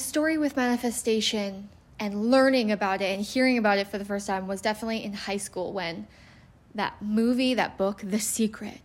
story 0.00 0.38
with 0.38 0.56
manifestation 0.56 1.68
and 1.98 2.30
learning 2.30 2.72
about 2.72 3.00
it 3.00 3.14
and 3.14 3.24
hearing 3.24 3.58
about 3.58 3.78
it 3.78 3.86
for 3.86 3.98
the 3.98 4.04
first 4.04 4.26
time 4.26 4.46
was 4.46 4.60
definitely 4.60 5.04
in 5.04 5.12
high 5.12 5.36
school 5.36 5.72
when 5.72 6.06
that 6.74 7.00
movie, 7.02 7.54
that 7.54 7.76
book, 7.76 8.00
The 8.02 8.18
Secret, 8.18 8.80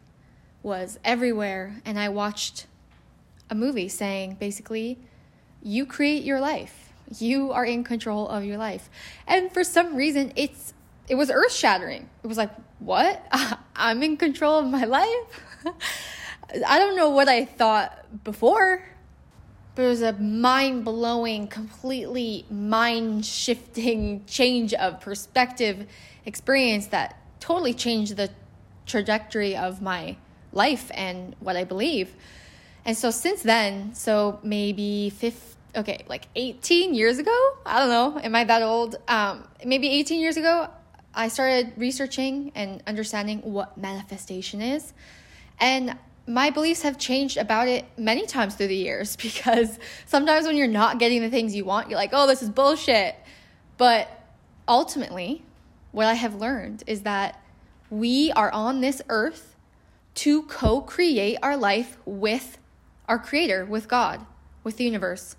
was 0.61 0.99
everywhere. 1.03 1.81
And 1.85 1.97
I 1.99 2.09
watched 2.09 2.67
a 3.49 3.55
movie 3.55 3.87
saying 3.87 4.35
basically, 4.39 4.99
you 5.61 5.85
create 5.85 6.23
your 6.23 6.39
life. 6.39 6.91
You 7.17 7.51
are 7.51 7.65
in 7.65 7.83
control 7.83 8.27
of 8.27 8.43
your 8.43 8.57
life. 8.57 8.89
And 9.27 9.51
for 9.51 9.63
some 9.63 9.95
reason, 9.95 10.33
it's 10.35 10.73
it 11.07 11.15
was 11.15 11.29
earth 11.29 11.51
shattering. 11.51 12.09
It 12.23 12.27
was 12.27 12.37
like, 12.37 12.51
what? 12.79 13.25
I'm 13.75 14.01
in 14.03 14.17
control 14.17 14.59
of 14.59 14.65
my 14.65 14.85
life? 14.85 15.43
I 16.67 16.79
don't 16.79 16.95
know 16.95 17.09
what 17.09 17.27
I 17.27 17.45
thought 17.45 18.23
before, 18.23 18.83
was 19.83 20.01
a 20.01 20.13
mind 20.13 20.85
blowing, 20.85 21.47
completely 21.47 22.45
mind 22.49 23.25
shifting 23.25 24.23
change 24.27 24.73
of 24.73 25.01
perspective 25.01 25.87
experience 26.25 26.87
that 26.87 27.21
totally 27.39 27.73
changed 27.73 28.17
the 28.17 28.29
trajectory 28.85 29.55
of 29.55 29.81
my 29.81 30.15
life 30.51 30.89
and 30.93 31.35
what 31.39 31.55
I 31.55 31.63
believe. 31.63 32.13
And 32.85 32.95
so 32.95 33.11
since 33.11 33.41
then, 33.41 33.93
so 33.95 34.39
maybe 34.43 35.09
15, 35.09 35.41
okay, 35.77 36.05
like 36.07 36.27
18 36.35 36.93
years 36.93 37.17
ago, 37.17 37.57
I 37.65 37.79
don't 37.79 37.89
know, 37.89 38.19
am 38.19 38.35
I 38.35 38.43
that 38.43 38.61
old? 38.61 38.95
Um, 39.07 39.47
maybe 39.65 39.89
18 39.89 40.21
years 40.21 40.37
ago, 40.37 40.69
I 41.13 41.27
started 41.29 41.73
researching 41.77 42.51
and 42.55 42.83
understanding 42.87 43.39
what 43.39 43.77
manifestation 43.77 44.61
is. 44.61 44.93
And 45.59 45.97
my 46.27 46.49
beliefs 46.49 46.81
have 46.81 46.97
changed 46.97 47.37
about 47.37 47.67
it 47.67 47.85
many 47.97 48.25
times 48.25 48.55
through 48.55 48.67
the 48.67 48.75
years 48.75 49.15
because 49.21 49.79
sometimes 50.05 50.45
when 50.45 50.57
you're 50.57 50.67
not 50.67 50.99
getting 50.99 51.21
the 51.21 51.29
things 51.29 51.55
you 51.55 51.65
want, 51.65 51.89
you're 51.89 51.99
like, 51.99 52.11
oh, 52.13 52.27
this 52.27 52.41
is 52.41 52.49
bullshit. 52.49 53.15
But 53.77 54.09
ultimately, 54.67 55.43
what 55.91 56.07
I 56.07 56.13
have 56.13 56.35
learned 56.35 56.83
is 56.87 57.01
that 57.01 57.41
we 57.89 58.31
are 58.33 58.51
on 58.51 58.81
this 58.81 59.01
earth 59.09 59.55
to 60.15 60.43
co 60.43 60.81
create 60.81 61.37
our 61.43 61.57
life 61.57 61.97
with 62.05 62.57
our 63.07 63.19
Creator, 63.19 63.65
with 63.65 63.87
God, 63.87 64.25
with 64.63 64.77
the 64.77 64.85
universe. 64.85 65.35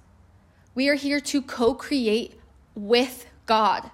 We 0.74 0.88
are 0.88 0.94
here 0.94 1.20
to 1.20 1.42
co 1.42 1.74
create 1.74 2.38
with 2.74 3.26
God. 3.46 3.90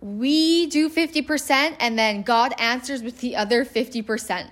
We 0.00 0.66
do 0.66 0.90
50% 0.90 1.76
and 1.80 1.98
then 1.98 2.22
God 2.22 2.52
answers 2.58 3.02
with 3.02 3.20
the 3.20 3.34
other 3.34 3.64
50%. 3.64 4.50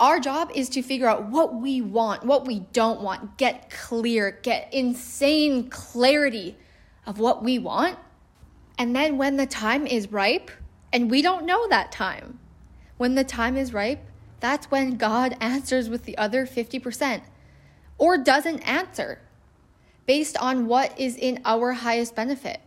Our 0.00 0.18
job 0.18 0.50
is 0.54 0.70
to 0.70 0.82
figure 0.82 1.06
out 1.06 1.26
what 1.26 1.54
we 1.54 1.82
want, 1.82 2.24
what 2.24 2.46
we 2.46 2.60
don't 2.72 3.02
want, 3.02 3.36
get 3.36 3.68
clear, 3.68 4.40
get 4.42 4.72
insane 4.72 5.68
clarity 5.68 6.56
of 7.06 7.18
what 7.18 7.44
we 7.44 7.58
want. 7.58 7.98
And 8.78 8.96
then 8.96 9.18
when 9.18 9.36
the 9.36 9.44
time 9.44 9.86
is 9.86 10.10
ripe, 10.10 10.50
and 10.90 11.10
we 11.10 11.20
don't 11.20 11.44
know 11.44 11.68
that 11.68 11.92
time, 11.92 12.38
when 12.96 13.14
the 13.14 13.24
time 13.24 13.58
is 13.58 13.74
ripe, 13.74 14.02
that's 14.40 14.70
when 14.70 14.96
God 14.96 15.36
answers 15.40 15.90
with 15.90 16.04
the 16.04 16.16
other 16.16 16.46
50% 16.46 17.20
or 17.98 18.16
doesn't 18.16 18.60
answer 18.60 19.20
based 20.06 20.36
on 20.38 20.66
what 20.66 20.98
is 20.98 21.14
in 21.14 21.42
our 21.44 21.72
highest 21.72 22.16
benefit. 22.16 22.60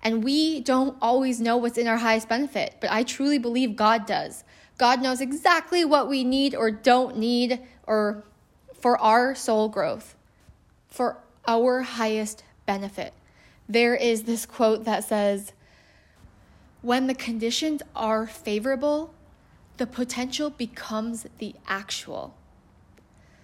And 0.00 0.22
we 0.22 0.60
don't 0.60 0.96
always 1.02 1.40
know 1.40 1.56
what's 1.56 1.76
in 1.76 1.88
our 1.88 1.96
highest 1.96 2.28
benefit, 2.28 2.76
but 2.80 2.92
I 2.92 3.02
truly 3.02 3.38
believe 3.38 3.74
God 3.74 4.06
does. 4.06 4.44
God 4.78 5.02
knows 5.02 5.20
exactly 5.20 5.84
what 5.84 6.08
we 6.08 6.24
need 6.24 6.54
or 6.54 6.70
don't 6.70 7.16
need 7.16 7.60
or 7.86 8.24
for 8.72 8.96
our 8.98 9.34
soul 9.34 9.68
growth, 9.68 10.14
for 10.86 11.18
our 11.46 11.82
highest 11.82 12.44
benefit. 12.64 13.12
There 13.68 13.96
is 13.96 14.22
this 14.22 14.46
quote 14.46 14.84
that 14.84 15.04
says, 15.04 15.52
When 16.80 17.08
the 17.08 17.14
conditions 17.14 17.82
are 17.96 18.26
favorable, 18.26 19.12
the 19.78 19.86
potential 19.86 20.48
becomes 20.48 21.26
the 21.38 21.54
actual. 21.66 22.34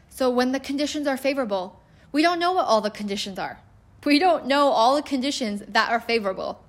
So 0.08 0.30
when 0.30 0.52
the 0.52 0.60
conditions 0.60 1.08
are 1.08 1.16
favorable, 1.16 1.80
we 2.12 2.22
don't 2.22 2.38
know 2.38 2.52
what 2.52 2.66
all 2.66 2.80
the 2.80 2.90
conditions 2.90 3.38
are. 3.38 3.58
We 4.04 4.18
don't 4.18 4.46
know 4.46 4.68
all 4.68 4.94
the 4.94 5.02
conditions 5.02 5.62
that 5.66 5.90
are 5.90 5.98
favorable. 5.98 6.63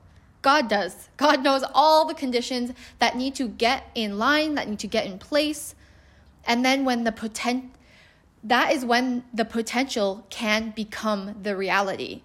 God 0.46 0.70
does. 0.70 1.10
God 1.18 1.44
knows 1.44 1.64
all 1.74 2.06
the 2.06 2.14
conditions 2.14 2.72
that 3.00 3.18
need 3.18 3.34
to 3.34 3.48
get 3.48 3.90
in 3.96 4.20
line, 4.20 4.54
that 4.54 4.70
need 4.70 4.78
to 4.78 4.88
get 4.88 5.08
in 5.08 5.18
place. 5.18 5.74
And 6.46 6.64
then 6.64 6.86
when 6.86 7.04
the 7.04 7.12
potent 7.12 7.72
that 8.44 8.72
is 8.72 8.86
when 8.86 9.24
the 9.34 9.44
potential 9.44 10.24
can 10.30 10.70
become 10.70 11.36
the 11.42 11.58
reality. 11.58 12.22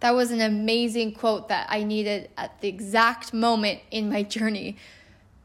That 0.00 0.14
was 0.14 0.32
an 0.32 0.42
amazing 0.42 1.14
quote 1.14 1.48
that 1.48 1.66
I 1.70 1.82
needed 1.82 2.28
at 2.36 2.60
the 2.60 2.68
exact 2.68 3.32
moment 3.32 3.80
in 3.90 4.10
my 4.10 4.22
journey 4.22 4.76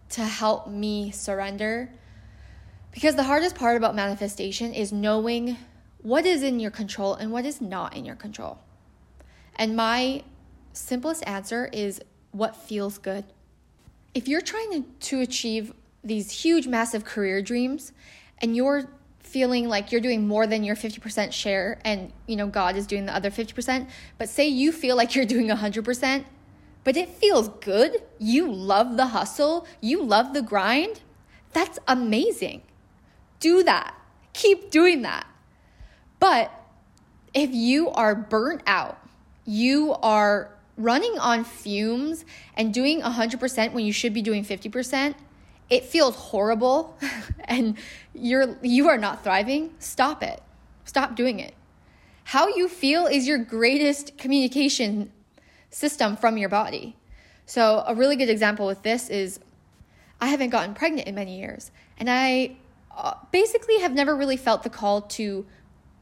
to 0.09 0.25
help 0.25 0.67
me 0.67 1.11
surrender. 1.11 1.89
Because 2.91 3.15
the 3.15 3.23
hardest 3.23 3.55
part 3.55 3.77
about 3.77 3.95
manifestation 3.95 4.73
is 4.73 4.91
knowing 4.91 5.55
what 6.01 6.25
is 6.25 6.43
in 6.43 6.59
your 6.59 6.71
control 6.71 7.13
and 7.13 7.31
what 7.31 7.45
is 7.45 7.61
not 7.61 7.95
in 7.95 8.03
your 8.03 8.17
control. 8.17 8.59
And 9.55 9.77
my 9.77 10.23
simplest 10.73 11.23
answer 11.27 11.69
is 11.71 12.01
what 12.31 12.55
feels 12.55 12.97
good. 12.97 13.25
If 14.13 14.27
you're 14.27 14.41
trying 14.41 14.85
to, 14.99 15.21
achieve 15.21 15.73
these 16.03 16.31
huge, 16.31 16.67
massive 16.67 17.03
career 17.03 17.41
dreams 17.41 17.91
and 18.39 18.55
you're 18.55 18.89
feeling 19.19 19.67
like 19.67 19.91
you're 19.91 20.01
doing 20.01 20.27
more 20.27 20.47
than 20.47 20.63
your 20.63 20.75
50% 20.75 21.31
share 21.31 21.79
and 21.85 22.11
you 22.25 22.35
know 22.35 22.47
God 22.47 22.75
is 22.75 22.87
doing 22.87 23.05
the 23.05 23.15
other 23.15 23.29
50%, 23.29 23.87
but 24.17 24.29
say 24.29 24.47
you 24.47 24.71
feel 24.71 24.95
like 24.95 25.13
you're 25.13 25.25
doing 25.25 25.49
100%, 25.49 26.25
but 26.83 26.97
it 26.97 27.09
feels 27.09 27.49
good. 27.61 28.01
You 28.17 28.51
love 28.51 28.97
the 28.97 29.07
hustle, 29.07 29.67
you 29.81 30.01
love 30.01 30.33
the 30.33 30.41
grind. 30.41 31.01
That's 31.53 31.77
amazing. 31.87 32.61
Do 33.39 33.63
that. 33.63 33.95
Keep 34.33 34.71
doing 34.71 35.01
that. 35.03 35.27
But 36.19 36.51
if 37.33 37.51
you 37.53 37.89
are 37.89 38.15
burnt 38.15 38.61
out, 38.65 38.97
you 39.45 39.95
are 40.01 40.51
running 40.79 41.19
on 41.19 41.43
fumes 41.43 42.25
and 42.55 42.73
doing 42.73 43.01
100% 43.01 43.73
when 43.73 43.85
you 43.85 43.93
should 43.93 44.13
be 44.13 44.21
doing 44.21 44.43
50%, 44.43 45.13
it 45.69 45.85
feels 45.85 46.15
horrible 46.15 46.97
and 47.43 47.77
you're 48.15 48.57
you 48.63 48.87
are 48.87 48.97
not 48.97 49.23
thriving, 49.23 49.75
stop 49.77 50.23
it. 50.23 50.41
Stop 50.85 51.15
doing 51.15 51.39
it. 51.39 51.53
How 52.23 52.47
you 52.47 52.67
feel 52.67 53.05
is 53.05 53.27
your 53.27 53.37
greatest 53.37 54.17
communication 54.17 55.11
system 55.69 56.17
from 56.17 56.37
your 56.37 56.49
body. 56.49 56.95
So, 57.45 57.83
a 57.85 57.93
really 57.93 58.15
good 58.15 58.29
example 58.29 58.65
with 58.65 58.81
this 58.81 59.09
is 59.09 59.39
I 60.19 60.27
haven't 60.27 60.49
gotten 60.49 60.73
pregnant 60.73 61.07
in 61.07 61.15
many 61.15 61.39
years, 61.39 61.71
and 61.97 62.09
I 62.09 62.57
uh, 62.95 63.15
basically 63.31 63.79
have 63.79 63.93
never 63.93 64.15
really 64.15 64.37
felt 64.37 64.63
the 64.63 64.69
call 64.69 65.01
to 65.01 65.45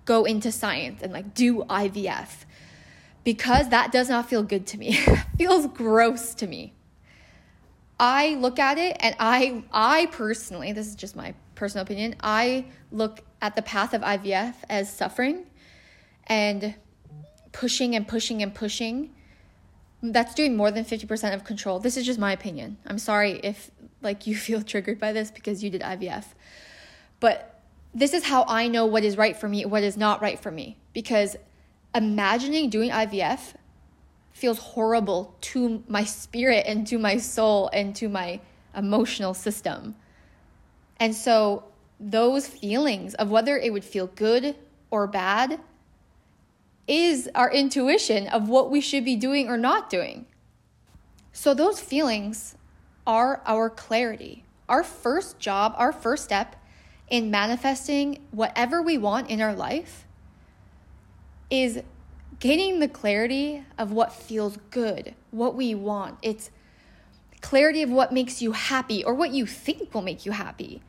go 0.06 0.24
into 0.24 0.52
science 0.52 1.02
and 1.02 1.12
like 1.12 1.34
do 1.34 1.64
IVF 1.64 2.46
because 3.28 3.68
that 3.68 3.92
does 3.92 4.08
not 4.08 4.30
feel 4.30 4.42
good 4.42 4.66
to 4.66 4.78
me. 4.78 4.94
feels 5.38 5.68
gross 5.68 6.34
to 6.34 6.48
me. 6.48 6.72
I 8.00 8.36
look 8.36 8.58
at 8.58 8.78
it 8.78 8.96
and 9.02 9.18
I 9.20 9.66
I 9.70 10.06
personally, 10.06 10.72
this 10.72 10.88
is 10.88 10.96
just 10.96 11.14
my 11.14 11.34
personal 11.54 11.84
opinion, 11.84 12.16
I 12.24 12.68
look 12.90 13.20
at 13.42 13.58
the 13.58 13.62
path 13.62 13.94
of 13.94 14.02
IVF 14.02 14.54
as 14.70 14.90
suffering 14.90 15.46
and 16.28 16.74
pushing 17.52 17.98
and 17.98 18.08
pushing 18.08 18.42
and 18.42 18.56
pushing 18.56 19.14
that's 20.02 20.34
doing 20.34 20.56
more 20.56 20.72
than 20.72 20.86
50% 20.86 21.34
of 21.34 21.44
control. 21.44 21.80
This 21.80 21.98
is 21.98 22.06
just 22.06 22.20
my 22.20 22.32
opinion. 22.32 22.78
I'm 22.86 22.98
sorry 22.98 23.42
if 23.44 23.72
like 24.02 24.26
you 24.28 24.38
feel 24.38 24.62
triggered 24.62 25.02
by 25.02 25.12
this 25.12 25.32
because 25.32 25.62
you 25.62 25.70
did 25.70 25.82
IVF. 25.82 26.24
But 27.20 27.62
this 27.94 28.14
is 28.14 28.24
how 28.24 28.46
I 28.48 28.70
know 28.70 28.86
what 28.86 29.04
is 29.04 29.18
right 29.18 29.36
for 29.36 29.50
me, 29.50 29.66
what 29.66 29.84
is 29.84 29.98
not 29.98 30.22
right 30.22 30.40
for 30.40 30.50
me 30.50 30.78
because 30.94 31.36
imagining 31.94 32.70
doing 32.70 32.92
IVF 32.92 33.54
feels 34.32 34.60
horrible 34.60 35.36
to 35.42 35.84
my 35.88 36.04
spirit 36.04 36.66
and 36.68 36.86
to 36.88 36.98
my 36.98 37.18
soul 37.18 37.70
and 37.74 37.96
to 37.96 38.08
my 38.08 38.40
emotional 38.76 39.34
system. 39.34 39.96
And 41.00 41.16
so 41.16 41.64
those 42.00 42.48
feelings 42.48 43.16
of 43.16 43.32
whether 43.32 43.58
it 43.58 43.74
would 43.74 43.84
feel 43.84 44.08
good 44.08 44.56
or 44.92 45.08
bad 45.08 45.60
is 46.88 47.30
our 47.36 47.52
intuition 47.52 48.28
of 48.28 48.48
what 48.48 48.72
we 48.72 48.80
should 48.80 49.04
be 49.04 49.16
doing 49.16 49.50
or 49.50 49.58
not 49.58 49.90
doing. 49.90 50.26
So, 51.34 51.54
those 51.54 51.80
feelings 51.80 52.56
are 53.06 53.42
our 53.46 53.70
clarity. 53.70 54.44
Our 54.68 54.84
first 54.84 55.38
job, 55.38 55.74
our 55.78 55.92
first 55.92 56.24
step 56.24 56.56
in 57.10 57.30
manifesting 57.30 58.26
whatever 58.32 58.82
we 58.82 58.98
want 58.98 59.30
in 59.30 59.42
our 59.42 59.54
life 59.54 60.07
is 61.50 61.82
gaining 62.40 62.80
the 62.80 62.88
clarity 62.88 63.64
of 63.78 63.92
what 63.92 64.14
feels 64.14 64.58
good, 64.70 65.16
what 65.32 65.56
we 65.56 65.74
want. 65.74 66.18
It's 66.22 66.52
clarity 67.42 67.82
of 67.82 67.90
what 67.90 68.12
makes 68.12 68.42
you 68.42 68.52
happy 68.52 69.04
or 69.04 69.14
what 69.14 69.32
you 69.32 69.46
think 69.46 69.94
will 69.94 70.02
make 70.02 70.26
you 70.26 70.32
happy. 70.34 70.82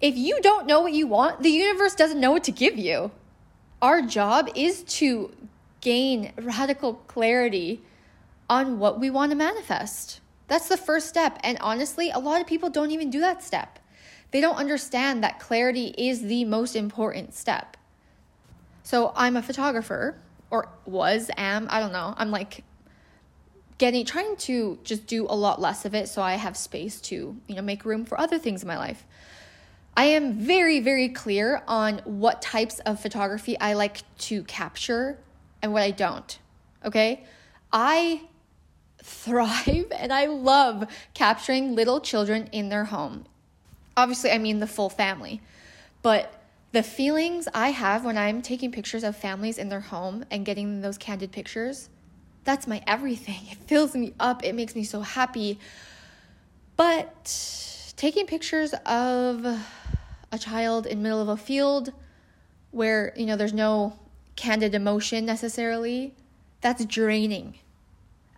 If 0.00 0.16
you 0.16 0.40
don't 0.40 0.66
know 0.66 0.80
what 0.80 0.92
you 0.92 1.06
want, 1.06 1.42
the 1.42 1.50
universe 1.50 1.94
doesn't 1.94 2.20
know 2.20 2.30
what 2.32 2.44
to 2.44 2.52
give 2.52 2.78
you. 2.78 3.10
our 3.82 4.02
job 4.02 4.48
is 4.54 4.82
to 4.82 5.34
gain 5.80 6.32
radical 6.36 6.94
clarity 6.94 7.80
on 8.48 8.78
what 8.78 9.00
we 9.00 9.08
want 9.08 9.30
to 9.30 9.36
manifest. 9.36 10.20
That's 10.48 10.68
the 10.68 10.76
first 10.76 11.08
step. 11.08 11.38
And 11.42 11.56
honestly, 11.60 12.10
a 12.10 12.18
lot 12.18 12.40
of 12.40 12.46
people 12.46 12.68
don't 12.68 12.90
even 12.90 13.10
do 13.10 13.20
that 13.20 13.42
step. 13.42 13.78
They 14.32 14.40
don't 14.40 14.56
understand 14.56 15.22
that 15.24 15.40
clarity 15.40 15.94
is 15.96 16.22
the 16.22 16.44
most 16.44 16.76
important 16.76 17.34
step. 17.34 17.76
So 18.82 19.12
I'm 19.14 19.36
a 19.36 19.42
photographer, 19.42 20.16
or 20.50 20.68
was, 20.86 21.30
am, 21.36 21.66
I 21.70 21.80
don't 21.80 21.92
know. 21.92 22.14
I'm 22.16 22.30
like 22.30 22.64
getting, 23.78 24.04
trying 24.04 24.36
to 24.36 24.78
just 24.84 25.06
do 25.06 25.26
a 25.28 25.34
lot 25.34 25.60
less 25.60 25.84
of 25.84 25.94
it 25.94 26.08
so 26.08 26.22
I 26.22 26.34
have 26.34 26.56
space 26.56 27.00
to, 27.02 27.36
you 27.46 27.54
know, 27.54 27.62
make 27.62 27.84
room 27.84 28.04
for 28.04 28.20
other 28.20 28.38
things 28.38 28.62
in 28.62 28.68
my 28.68 28.78
life. 28.78 29.06
I 29.96 30.04
am 30.04 30.34
very, 30.38 30.80
very 30.80 31.08
clear 31.08 31.62
on 31.66 31.98
what 32.04 32.42
types 32.42 32.78
of 32.80 33.00
photography 33.00 33.58
I 33.58 33.74
like 33.74 34.02
to 34.18 34.44
capture 34.44 35.18
and 35.62 35.72
what 35.72 35.82
I 35.82 35.90
don't. 35.90 36.38
Okay? 36.84 37.24
I 37.72 38.22
thrive 39.02 39.92
and 39.96 40.12
I 40.12 40.26
love 40.26 40.84
capturing 41.14 41.74
little 41.74 42.00
children 42.00 42.48
in 42.52 42.68
their 42.68 42.84
home. 42.84 43.26
Obviously, 43.96 44.30
I 44.30 44.38
mean 44.38 44.60
the 44.60 44.66
full 44.66 44.88
family. 44.88 45.40
But 46.02 46.39
the 46.72 46.82
feelings 46.82 47.48
I 47.52 47.70
have 47.70 48.04
when 48.04 48.16
I'm 48.16 48.42
taking 48.42 48.70
pictures 48.70 49.02
of 49.02 49.16
families 49.16 49.58
in 49.58 49.68
their 49.68 49.80
home 49.80 50.24
and 50.30 50.44
getting 50.44 50.80
those 50.80 50.98
candid 50.98 51.32
pictures, 51.32 51.88
that's 52.44 52.66
my 52.66 52.82
everything. 52.86 53.40
It 53.50 53.58
fills 53.66 53.94
me 53.94 54.14
up, 54.20 54.44
it 54.44 54.54
makes 54.54 54.74
me 54.74 54.84
so 54.84 55.00
happy. 55.00 55.58
But 56.76 57.92
taking 57.96 58.26
pictures 58.26 58.72
of 58.86 59.44
a 60.32 60.38
child 60.38 60.86
in 60.86 61.02
middle 61.02 61.20
of 61.20 61.28
a 61.28 61.36
field 61.36 61.92
where, 62.70 63.12
you 63.16 63.26
know, 63.26 63.36
there's 63.36 63.52
no 63.52 63.98
candid 64.36 64.74
emotion 64.74 65.26
necessarily, 65.26 66.14
that's 66.60 66.84
draining. 66.84 67.58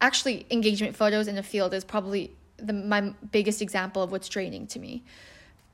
Actually, 0.00 0.46
engagement 0.50 0.96
photos 0.96 1.28
in 1.28 1.38
a 1.38 1.42
field 1.42 1.74
is 1.74 1.84
probably 1.84 2.32
the, 2.56 2.72
my 2.72 3.12
biggest 3.30 3.62
example 3.62 4.02
of 4.02 4.10
what's 4.10 4.28
draining 4.28 4.66
to 4.68 4.78
me 4.78 5.02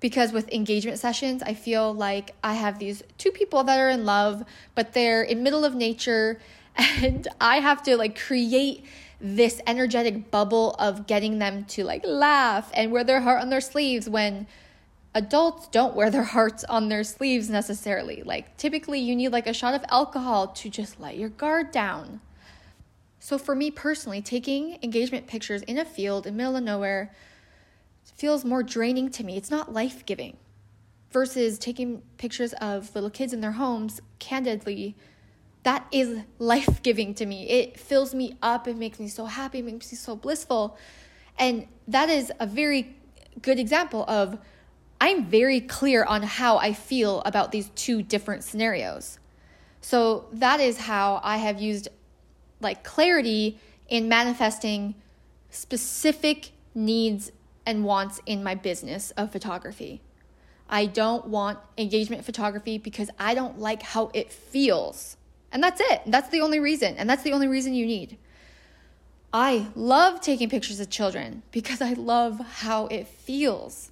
because 0.00 0.32
with 0.32 0.50
engagement 0.52 0.98
sessions 0.98 1.42
i 1.42 1.54
feel 1.54 1.92
like 1.92 2.34
i 2.42 2.54
have 2.54 2.78
these 2.78 3.02
two 3.16 3.30
people 3.30 3.64
that 3.64 3.78
are 3.78 3.88
in 3.88 4.04
love 4.04 4.44
but 4.74 4.92
they're 4.92 5.22
in 5.22 5.42
middle 5.42 5.64
of 5.64 5.74
nature 5.74 6.40
and 6.76 7.28
i 7.40 7.56
have 7.56 7.82
to 7.82 7.96
like 7.96 8.18
create 8.18 8.84
this 9.20 9.60
energetic 9.66 10.30
bubble 10.30 10.74
of 10.78 11.06
getting 11.06 11.38
them 11.38 11.64
to 11.64 11.84
like 11.84 12.04
laugh 12.06 12.70
and 12.74 12.92
wear 12.92 13.02
their 13.02 13.20
heart 13.20 13.40
on 13.40 13.50
their 13.50 13.60
sleeves 13.60 14.08
when 14.08 14.46
adults 15.14 15.66
don't 15.68 15.96
wear 15.96 16.10
their 16.10 16.22
hearts 16.22 16.62
on 16.64 16.88
their 16.88 17.02
sleeves 17.02 17.50
necessarily. 17.50 18.22
Like 18.22 18.56
typically 18.56 19.00
you 19.00 19.16
need 19.16 19.30
like 19.30 19.46
a 19.46 19.52
shot 19.52 19.74
of 19.74 19.84
alcohol 19.88 20.48
to 20.48 20.70
just 20.70 21.00
let 21.00 21.16
your 21.16 21.30
guard 21.30 21.72
down. 21.72 22.20
So 23.18 23.38
for 23.38 23.54
me 23.54 23.70
personally 23.70 24.22
taking 24.22 24.78
engagement 24.82 25.26
pictures 25.26 25.62
in 25.62 25.78
a 25.78 25.84
field 25.84 26.26
in 26.26 26.36
middle 26.36 26.56
of 26.56 26.62
nowhere 26.62 27.12
feels 28.16 28.44
more 28.44 28.62
draining 28.62 29.10
to 29.10 29.25
me. 29.25 29.37
It's 29.37 29.50
not 29.50 29.72
life 29.72 30.05
giving. 30.06 30.37
Versus 31.10 31.58
taking 31.58 32.02
pictures 32.19 32.52
of 32.55 32.94
little 32.94 33.10
kids 33.10 33.32
in 33.32 33.40
their 33.40 33.52
homes 33.52 34.00
candidly, 34.19 34.94
that 35.62 35.87
is 35.90 36.20
life 36.38 36.82
giving 36.82 37.14
to 37.14 37.26
me. 37.26 37.49
It 37.49 37.78
fills 37.78 38.14
me 38.14 38.37
up, 38.43 38.69
it 38.69 38.76
makes 38.76 39.00
me 39.00 39.08
so 39.08 39.25
happy, 39.25 39.60
it 39.60 39.64
makes 39.64 39.90
me 39.90 39.96
so 39.96 40.16
blissful. 40.16 40.76
And 41.38 41.66
that 41.87 42.10
is 42.10 42.32
a 42.40 42.46
very 42.46 42.94
good 43.40 43.58
example 43.58 44.05
of 44.08 44.38
I'm 45.00 45.26
very 45.26 45.61
clear 45.61 46.04
on 46.04 46.22
how 46.22 46.58
I 46.58 46.72
feel 46.72 47.22
about 47.22 47.52
these 47.52 47.70
two 47.70 48.02
different 48.02 48.43
scenarios. 48.44 49.19
So 49.81 50.26
that 50.32 50.61
is 50.61 50.78
how 50.78 51.20
I 51.22 51.37
have 51.37 51.61
used 51.61 51.88
like 52.61 52.82
clarity 52.82 53.61
in 53.88 54.08
manifesting 54.08 54.96
specific 55.50 56.50
needs 56.75 57.31
and 57.68 57.84
wants 57.84 58.18
in 58.24 58.42
my 58.42 58.54
business 58.54 59.10
of 59.10 59.30
photography. 59.30 60.00
I 60.70 60.86
don't 60.86 61.26
want 61.26 61.58
engagement 61.76 62.24
photography 62.24 62.78
because 62.78 63.10
I 63.18 63.34
don't 63.34 63.58
like 63.58 63.82
how 63.82 64.10
it 64.14 64.32
feels. 64.32 65.18
And 65.52 65.62
that's 65.62 65.78
it. 65.78 66.00
That's 66.06 66.30
the 66.30 66.40
only 66.40 66.60
reason. 66.60 66.96
And 66.96 67.10
that's 67.10 67.22
the 67.22 67.32
only 67.32 67.46
reason 67.46 67.74
you 67.74 67.84
need. 67.84 68.16
I 69.34 69.66
love 69.74 70.22
taking 70.22 70.48
pictures 70.48 70.80
of 70.80 70.88
children 70.88 71.42
because 71.52 71.82
I 71.82 71.92
love 71.92 72.40
how 72.40 72.86
it 72.86 73.06
feels. 73.06 73.90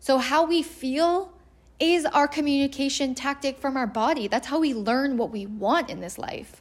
So, 0.00 0.18
how 0.18 0.44
we 0.44 0.60
feel 0.64 1.32
is 1.78 2.04
our 2.06 2.26
communication 2.26 3.14
tactic 3.14 3.58
from 3.58 3.76
our 3.76 3.86
body. 3.86 4.26
That's 4.26 4.48
how 4.48 4.58
we 4.58 4.74
learn 4.74 5.16
what 5.16 5.30
we 5.30 5.46
want 5.46 5.90
in 5.90 6.00
this 6.00 6.18
life. 6.18 6.60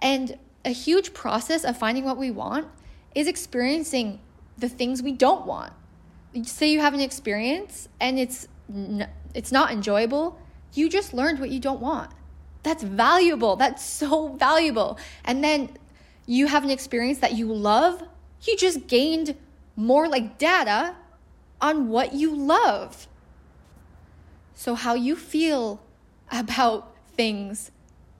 And 0.00 0.38
a 0.64 0.70
huge 0.70 1.12
process 1.12 1.64
of 1.64 1.76
finding 1.76 2.04
what 2.04 2.16
we 2.16 2.30
want 2.30 2.68
is 3.14 3.28
experiencing 3.28 4.20
the 4.58 4.68
things 4.68 5.02
we 5.02 5.12
don't 5.12 5.46
want. 5.46 5.72
Say 6.44 6.70
you 6.70 6.80
have 6.80 6.94
an 6.94 7.00
experience 7.00 7.88
and 8.00 8.18
it's 8.18 8.46
n- 8.68 9.08
it's 9.34 9.52
not 9.52 9.70
enjoyable, 9.70 10.38
you 10.74 10.88
just 10.88 11.14
learned 11.14 11.38
what 11.40 11.50
you 11.50 11.60
don't 11.60 11.80
want. 11.80 12.10
That's 12.62 12.82
valuable. 12.82 13.56
That's 13.56 13.84
so 14.02 14.28
valuable. 14.28 14.98
And 15.24 15.42
then 15.42 15.70
you 16.26 16.46
have 16.46 16.64
an 16.64 16.70
experience 16.70 17.18
that 17.18 17.32
you 17.32 17.52
love, 17.52 18.02
you 18.42 18.56
just 18.56 18.86
gained 18.86 19.36
more 19.76 20.08
like 20.08 20.38
data 20.38 20.94
on 21.60 21.88
what 21.88 22.12
you 22.12 22.34
love. 22.34 23.08
So, 24.54 24.74
how 24.74 24.94
you 24.94 25.16
feel 25.16 25.80
about 26.30 26.94
things 27.16 27.70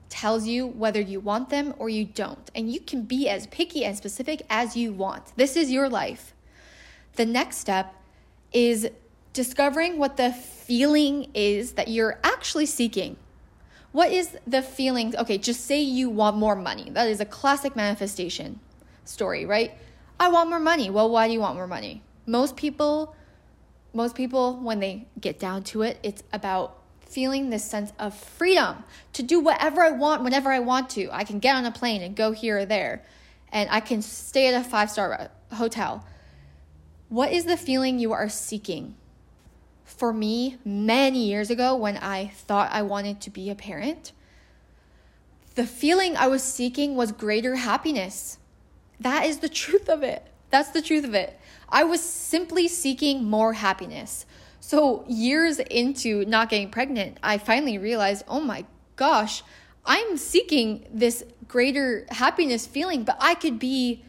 tells 0.09 0.47
you 0.47 0.67
whether 0.67 0.99
you 0.99 1.19
want 1.19 1.49
them 1.49 1.73
or 1.77 1.89
you 1.89 2.05
don't. 2.05 2.49
And 2.55 2.71
you 2.71 2.79
can 2.79 3.03
be 3.03 3.29
as 3.29 3.47
picky 3.47 3.85
and 3.85 3.95
specific 3.95 4.41
as 4.49 4.75
you 4.75 4.91
want. 4.91 5.33
This 5.35 5.55
is 5.55 5.71
your 5.71 5.87
life. 5.87 6.33
The 7.15 7.25
next 7.25 7.57
step 7.57 7.93
is 8.51 8.89
discovering 9.33 9.97
what 9.97 10.17
the 10.17 10.31
feeling 10.31 11.29
is 11.33 11.73
that 11.73 11.87
you're 11.87 12.19
actually 12.23 12.65
seeking. 12.65 13.17
What 13.91 14.11
is 14.11 14.37
the 14.45 14.61
feeling? 14.61 15.15
Okay, 15.15 15.37
just 15.37 15.65
say 15.65 15.81
you 15.81 16.09
want 16.09 16.37
more 16.37 16.55
money. 16.55 16.89
That 16.89 17.07
is 17.07 17.19
a 17.19 17.25
classic 17.25 17.75
manifestation 17.75 18.59
story, 19.05 19.45
right? 19.45 19.73
I 20.19 20.29
want 20.29 20.49
more 20.49 20.59
money. 20.59 20.89
Well, 20.89 21.09
why 21.09 21.27
do 21.27 21.33
you 21.33 21.39
want 21.39 21.55
more 21.55 21.67
money? 21.67 22.03
Most 22.25 22.55
people 22.55 23.15
most 23.91 24.15
people 24.15 24.57
when 24.57 24.79
they 24.79 25.07
get 25.19 25.39
down 25.39 25.63
to 25.63 25.81
it, 25.81 25.99
it's 26.03 26.23
about 26.31 26.78
feeling 27.09 27.49
this 27.49 27.65
sense 27.65 27.91
of 27.99 28.13
freedom 28.13 28.83
to 29.13 29.23
do 29.23 29.39
whatever 29.39 29.81
I 29.81 29.91
want 29.91 30.23
whenever 30.23 30.51
I 30.51 30.59
want 30.59 30.89
to. 30.91 31.09
I 31.11 31.23
can 31.23 31.39
get 31.39 31.55
on 31.55 31.65
a 31.65 31.71
plane 31.71 32.01
and 32.01 32.15
go 32.15 32.31
here 32.31 32.59
or 32.59 32.65
there, 32.65 33.03
and 33.51 33.69
I 33.69 33.79
can 33.79 34.01
stay 34.01 34.53
at 34.53 34.59
a 34.59 34.67
five 34.67 34.91
star 34.91 35.13
uh, 35.13 35.55
hotel. 35.55 36.05
What 37.09 37.31
is 37.31 37.45
the 37.45 37.57
feeling 37.57 37.99
you 37.99 38.13
are 38.13 38.29
seeking? 38.29 38.95
For 39.83 40.13
me, 40.13 40.57
many 40.63 41.25
years 41.25 41.49
ago, 41.49 41.75
when 41.75 41.97
I 41.97 42.27
thought 42.27 42.71
I 42.71 42.83
wanted 42.83 43.19
to 43.21 43.31
be 43.31 43.49
a 43.49 43.55
parent, 43.55 44.11
the 45.55 45.65
feeling 45.65 46.15
I 46.15 46.27
was 46.27 46.43
seeking 46.43 46.95
was 46.95 47.11
greater 47.11 47.55
happiness. 47.55 48.37
That 48.99 49.25
is 49.25 49.39
the 49.39 49.49
truth 49.49 49.89
of 49.89 50.03
it. 50.03 50.25
That's 50.51 50.69
the 50.69 50.81
truth 50.81 51.03
of 51.03 51.13
it. 51.13 51.39
I 51.67 51.83
was 51.83 52.01
simply 52.01 52.67
seeking 52.67 53.23
more 53.23 53.53
happiness. 53.53 54.25
So, 54.69 55.03
years 55.07 55.57
into 55.57 56.25
not 56.25 56.49
getting 56.49 56.69
pregnant, 56.69 57.17
I 57.23 57.39
finally 57.39 57.79
realized 57.79 58.23
oh 58.27 58.39
my 58.39 58.65
gosh, 58.97 59.41
I'm 59.83 60.15
seeking 60.15 60.85
this 60.93 61.23
greater 61.47 62.05
happiness 62.09 62.67
feeling, 62.67 63.03
but 63.03 63.17
I 63.19 63.33
could 63.33 63.57
be 63.57 64.03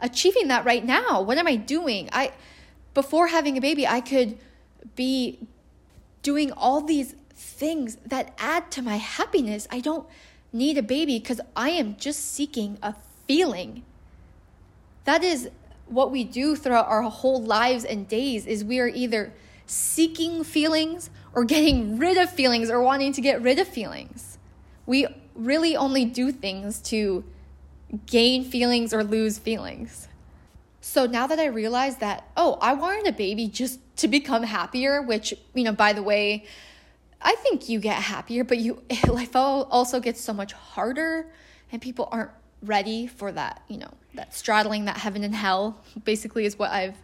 achieving 0.00 0.48
that 0.48 0.64
right 0.64 0.82
now. 0.82 1.20
What 1.20 1.36
am 1.36 1.46
I 1.46 1.56
doing? 1.56 2.08
I 2.14 2.32
before 2.94 3.26
having 3.26 3.58
a 3.58 3.60
baby, 3.60 3.86
I 3.86 4.00
could 4.00 4.38
be 4.94 5.38
doing 6.22 6.50
all 6.50 6.80
these 6.80 7.14
things 7.34 7.98
that 8.06 8.32
add 8.38 8.70
to 8.70 8.80
my 8.80 8.96
happiness. 8.96 9.68
I 9.70 9.80
don't 9.80 10.08
need 10.50 10.78
a 10.78 10.82
baby 10.82 11.18
because 11.18 11.42
I 11.54 11.68
am 11.72 11.94
just 11.98 12.32
seeking 12.32 12.78
a 12.82 12.94
feeling. 13.26 13.82
That 15.04 15.22
is 15.22 15.50
what 15.84 16.10
we 16.10 16.24
do 16.24 16.56
throughout 16.56 16.88
our 16.88 17.02
whole 17.02 17.42
lives 17.42 17.84
and 17.84 18.08
days 18.08 18.46
is 18.46 18.64
we 18.64 18.80
are 18.80 18.88
either 18.88 19.34
seeking 19.66 20.44
feelings 20.44 21.10
or 21.32 21.44
getting 21.44 21.98
rid 21.98 22.16
of 22.16 22.30
feelings 22.30 22.70
or 22.70 22.80
wanting 22.80 23.12
to 23.12 23.20
get 23.20 23.42
rid 23.42 23.58
of 23.58 23.68
feelings. 23.68 24.38
We 24.86 25.06
really 25.34 25.76
only 25.76 26.04
do 26.04 26.32
things 26.32 26.80
to 26.82 27.24
gain 28.06 28.44
feelings 28.44 28.92
or 28.94 29.04
lose 29.04 29.38
feelings. 29.38 30.08
So 30.80 31.06
now 31.06 31.26
that 31.26 31.38
I 31.38 31.46
realize 31.46 31.96
that, 31.96 32.28
oh, 32.36 32.58
I 32.60 32.74
wanted 32.74 33.08
a 33.08 33.12
baby 33.12 33.48
just 33.48 33.80
to 33.96 34.08
become 34.08 34.44
happier, 34.44 35.02
which, 35.02 35.34
you 35.52 35.64
know, 35.64 35.72
by 35.72 35.92
the 35.92 36.02
way, 36.02 36.44
I 37.20 37.34
think 37.34 37.68
you 37.68 37.80
get 37.80 37.96
happier, 37.96 38.44
but 38.44 38.58
you 38.58 38.82
life 39.08 39.34
also 39.34 40.00
gets 40.00 40.20
so 40.20 40.32
much 40.32 40.52
harder 40.52 41.26
and 41.72 41.82
people 41.82 42.08
aren't 42.12 42.30
ready 42.62 43.06
for 43.06 43.32
that, 43.32 43.62
you 43.68 43.78
know, 43.78 43.90
that 44.14 44.34
straddling 44.34 44.84
that 44.86 44.98
heaven 44.98 45.24
and 45.24 45.34
hell 45.34 45.82
basically 46.04 46.44
is 46.44 46.58
what 46.58 46.70
I've 46.70 46.96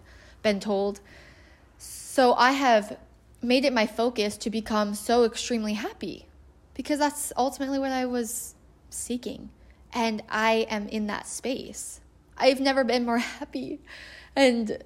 been 0.42 0.60
told. 0.60 1.00
So 2.12 2.34
I 2.34 2.52
have 2.52 2.98
made 3.40 3.64
it 3.64 3.72
my 3.72 3.86
focus 3.86 4.36
to 4.36 4.50
become 4.50 4.94
so 4.94 5.24
extremely 5.24 5.72
happy. 5.72 6.28
because 6.74 6.98
that's 6.98 7.32
ultimately 7.38 7.78
what 7.78 7.90
I 7.90 8.04
was 8.04 8.54
seeking. 8.90 9.48
And 9.94 10.22
I 10.28 10.66
am 10.68 10.88
in 10.88 11.06
that 11.06 11.26
space. 11.26 12.02
I've 12.36 12.60
never 12.60 12.84
been 12.84 13.06
more 13.06 13.16
happy. 13.38 13.80
And 14.36 14.84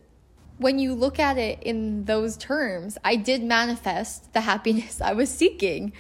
when 0.59 0.78
you 0.78 0.95
look 0.95 1.18
at 1.18 1.37
it 1.37 1.61
in 1.64 2.04
those 2.04 2.37
terms, 2.37 2.97
I 3.04 3.16
did 3.16 3.42
manifest 3.42 4.33
the 4.33 4.42
happiness 4.42 5.00
I 5.11 5.12
was 5.12 5.28
seeking, 5.28 5.92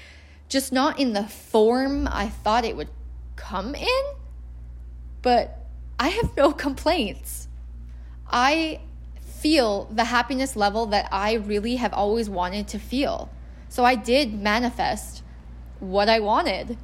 just 0.48 0.72
not 0.72 1.00
in 1.00 1.12
the 1.12 1.24
form 1.24 2.06
I 2.06 2.28
thought 2.28 2.64
it 2.64 2.76
would 2.76 2.90
come 3.34 3.74
in. 3.74 4.04
But 5.22 5.58
I 5.98 6.10
have 6.10 6.36
no 6.36 6.52
complaints. 6.66 7.48
I 8.30 8.78
feel 9.38 9.84
the 9.92 10.04
happiness 10.04 10.56
level 10.56 10.86
that 10.86 11.08
I 11.12 11.34
really 11.34 11.76
have 11.76 11.92
always 11.92 12.28
wanted 12.28 12.68
to 12.68 12.78
feel. 12.78 13.30
So 13.68 13.84
I 13.84 13.94
did 13.94 14.32
manifest 14.32 15.22
what 15.80 16.08
I 16.08 16.20
wanted. 16.20 16.78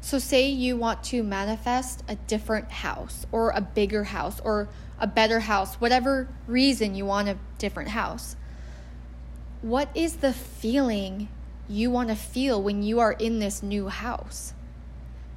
So, 0.00 0.18
say 0.20 0.48
you 0.48 0.76
want 0.76 1.02
to 1.04 1.24
manifest 1.24 2.04
a 2.06 2.14
different 2.14 2.70
house 2.70 3.26
or 3.32 3.50
a 3.50 3.60
bigger 3.60 4.04
house 4.04 4.40
or 4.44 4.68
a 5.00 5.06
better 5.06 5.40
house, 5.40 5.74
whatever 5.76 6.28
reason 6.46 6.94
you 6.94 7.04
want 7.04 7.28
a 7.28 7.36
different 7.58 7.90
house. 7.90 8.36
What 9.62 9.88
is 9.96 10.16
the 10.16 10.32
feeling 10.32 11.28
you 11.68 11.90
want 11.90 12.10
to 12.10 12.14
feel 12.14 12.62
when 12.62 12.82
you 12.84 13.00
are 13.00 13.12
in 13.12 13.40
this 13.40 13.62
new 13.62 13.88
house? 13.88 14.54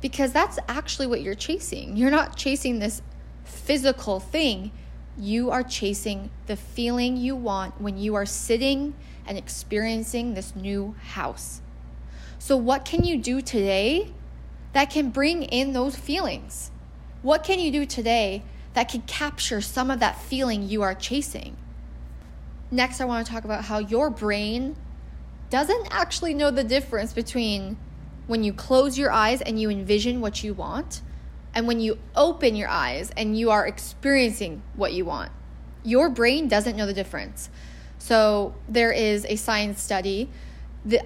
Because 0.01 0.31
that's 0.31 0.59
actually 0.67 1.07
what 1.07 1.21
you're 1.21 1.33
chasing. 1.33 1.97
You're 1.97 2.11
not 2.11 2.37
chasing 2.37 2.77
this 2.77 3.01
physical 3.43 4.19
thing, 4.19 4.71
you 5.19 5.51
are 5.51 5.63
chasing 5.63 6.29
the 6.47 6.55
feeling 6.55 7.17
you 7.17 7.35
want 7.35 7.79
when 7.79 7.97
you 7.97 8.15
are 8.15 8.25
sitting 8.25 8.95
and 9.27 9.37
experiencing 9.37 10.33
this 10.33 10.55
new 10.55 10.95
house. 11.11 11.61
So, 12.39 12.55
what 12.55 12.85
can 12.85 13.03
you 13.03 13.17
do 13.17 13.41
today 13.41 14.13
that 14.73 14.89
can 14.89 15.09
bring 15.09 15.43
in 15.43 15.73
those 15.73 15.95
feelings? 15.95 16.71
What 17.21 17.43
can 17.43 17.59
you 17.59 17.71
do 17.71 17.85
today 17.85 18.43
that 18.73 18.89
can 18.89 19.01
capture 19.01 19.59
some 19.59 19.91
of 19.91 19.99
that 19.99 20.21
feeling 20.21 20.63
you 20.63 20.81
are 20.81 20.95
chasing? 20.95 21.57
Next, 22.71 23.01
I 23.01 23.05
want 23.05 23.25
to 23.27 23.33
talk 23.33 23.43
about 23.43 23.65
how 23.65 23.79
your 23.79 24.09
brain 24.09 24.77
doesn't 25.49 25.87
actually 25.91 26.33
know 26.33 26.51
the 26.51 26.63
difference 26.63 27.11
between 27.11 27.77
when 28.27 28.43
you 28.43 28.53
close 28.53 28.97
your 28.97 29.11
eyes 29.11 29.41
and 29.41 29.59
you 29.59 29.69
envision 29.69 30.21
what 30.21 30.43
you 30.43 30.53
want 30.53 31.01
and 31.53 31.67
when 31.67 31.79
you 31.79 31.97
open 32.15 32.55
your 32.55 32.69
eyes 32.69 33.11
and 33.17 33.37
you 33.37 33.49
are 33.51 33.65
experiencing 33.65 34.61
what 34.75 34.93
you 34.93 35.05
want. 35.05 35.31
Your 35.83 36.09
brain 36.09 36.47
doesn't 36.47 36.75
know 36.75 36.85
the 36.85 36.93
difference. 36.93 37.49
So, 37.97 38.55
there 38.67 38.91
is 38.91 39.25
a 39.27 39.35
science 39.35 39.81
study 39.81 40.29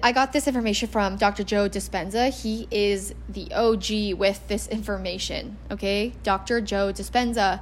I 0.02 0.12
got 0.12 0.32
this 0.32 0.46
information 0.46 0.88
from 0.88 1.16
Dr. 1.16 1.42
Joe 1.42 1.68
Dispenza. 1.68 2.30
He 2.30 2.68
is 2.70 3.12
the 3.28 3.52
OG 3.52 4.16
with 4.18 4.46
this 4.46 4.68
information. 4.68 5.56
Okay, 5.70 6.12
Dr. 6.22 6.60
Joe 6.60 6.92
Dispenza. 6.92 7.60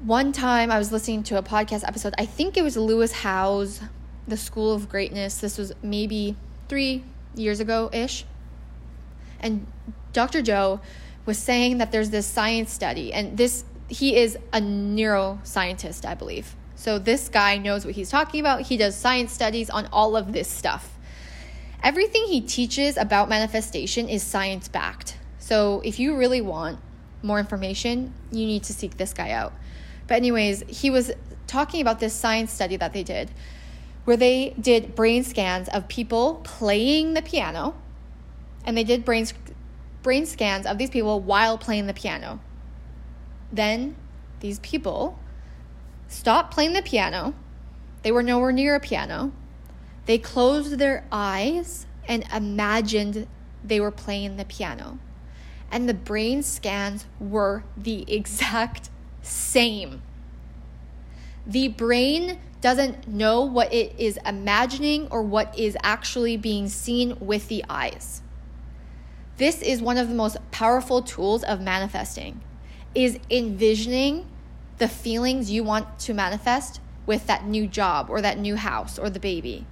One 0.00 0.30
time 0.30 0.70
I 0.70 0.78
was 0.78 0.92
listening 0.92 1.24
to 1.24 1.38
a 1.38 1.42
podcast 1.42 1.86
episode, 1.86 2.14
I 2.18 2.24
think 2.24 2.56
it 2.56 2.62
was 2.62 2.76
Lewis 2.76 3.10
Howes, 3.10 3.80
The 4.28 4.36
School 4.36 4.72
of 4.72 4.88
Greatness. 4.88 5.38
This 5.38 5.58
was 5.58 5.72
maybe 5.82 6.36
three 6.68 7.02
years 7.34 7.58
ago 7.58 7.90
ish. 7.92 8.24
And 9.40 9.66
Dr. 10.12 10.40
Joe 10.40 10.80
was 11.28 11.38
saying 11.38 11.76
that 11.76 11.92
there's 11.92 12.08
this 12.08 12.26
science 12.26 12.72
study, 12.72 13.12
and 13.12 13.36
this, 13.36 13.62
he 13.86 14.16
is 14.16 14.38
a 14.50 14.60
neuroscientist, 14.62 16.06
I 16.06 16.14
believe. 16.14 16.56
So 16.74 16.98
this 16.98 17.28
guy 17.28 17.58
knows 17.58 17.84
what 17.84 17.94
he's 17.94 18.08
talking 18.08 18.40
about. 18.40 18.62
He 18.62 18.78
does 18.78 18.96
science 18.96 19.30
studies 19.30 19.68
on 19.68 19.90
all 19.92 20.16
of 20.16 20.32
this 20.32 20.48
stuff. 20.48 20.98
Everything 21.82 22.24
he 22.28 22.40
teaches 22.40 22.96
about 22.96 23.28
manifestation 23.28 24.08
is 24.08 24.22
science 24.22 24.68
backed. 24.68 25.18
So 25.38 25.82
if 25.84 26.00
you 26.00 26.16
really 26.16 26.40
want 26.40 26.78
more 27.22 27.38
information, 27.38 28.14
you 28.32 28.46
need 28.46 28.62
to 28.62 28.72
seek 28.72 28.96
this 28.96 29.12
guy 29.12 29.30
out. 29.30 29.52
But, 30.06 30.14
anyways, 30.14 30.62
he 30.66 30.88
was 30.88 31.12
talking 31.46 31.82
about 31.82 32.00
this 32.00 32.14
science 32.14 32.52
study 32.52 32.76
that 32.78 32.94
they 32.94 33.02
did 33.02 33.30
where 34.06 34.16
they 34.16 34.54
did 34.58 34.94
brain 34.94 35.24
scans 35.24 35.68
of 35.68 35.88
people 35.88 36.40
playing 36.42 37.12
the 37.12 37.20
piano 37.20 37.74
and 38.64 38.76
they 38.76 38.84
did 38.84 39.04
brain, 39.04 39.26
brain 40.08 40.24
scans 40.24 40.64
of 40.64 40.78
these 40.78 40.88
people 40.88 41.20
while 41.20 41.58
playing 41.58 41.86
the 41.86 41.92
piano. 41.92 42.40
Then 43.52 43.94
these 44.40 44.58
people 44.60 45.18
stopped 46.06 46.50
playing 46.50 46.72
the 46.72 46.80
piano. 46.80 47.34
They 48.02 48.10
were 48.10 48.22
nowhere 48.22 48.50
near 48.50 48.74
a 48.74 48.80
piano. 48.80 49.32
They 50.06 50.16
closed 50.16 50.78
their 50.78 51.04
eyes 51.12 51.84
and 52.06 52.24
imagined 52.34 53.26
they 53.62 53.80
were 53.80 53.90
playing 53.90 54.38
the 54.38 54.46
piano. 54.46 54.98
And 55.70 55.86
the 55.86 55.92
brain 55.92 56.42
scans 56.42 57.04
were 57.20 57.64
the 57.76 58.10
exact 58.10 58.88
same. 59.20 60.00
The 61.46 61.68
brain 61.68 62.38
doesn't 62.62 63.08
know 63.08 63.42
what 63.42 63.74
it 63.74 63.94
is 63.98 64.18
imagining 64.24 65.06
or 65.10 65.20
what 65.20 65.58
is 65.58 65.76
actually 65.82 66.38
being 66.38 66.70
seen 66.70 67.14
with 67.20 67.48
the 67.48 67.62
eyes. 67.68 68.22
This 69.38 69.62
is 69.62 69.80
one 69.80 69.98
of 69.98 70.08
the 70.08 70.16
most 70.16 70.36
powerful 70.50 71.00
tools 71.00 71.44
of 71.44 71.60
manifesting 71.60 72.40
is 72.92 73.20
envisioning 73.30 74.26
the 74.78 74.88
feelings 74.88 75.48
you 75.48 75.62
want 75.62 76.00
to 76.00 76.12
manifest 76.12 76.80
with 77.06 77.28
that 77.28 77.46
new 77.46 77.68
job 77.68 78.10
or 78.10 78.20
that 78.20 78.36
new 78.36 78.56
house 78.56 78.98
or 78.98 79.08
the 79.08 79.20
baby 79.20 79.64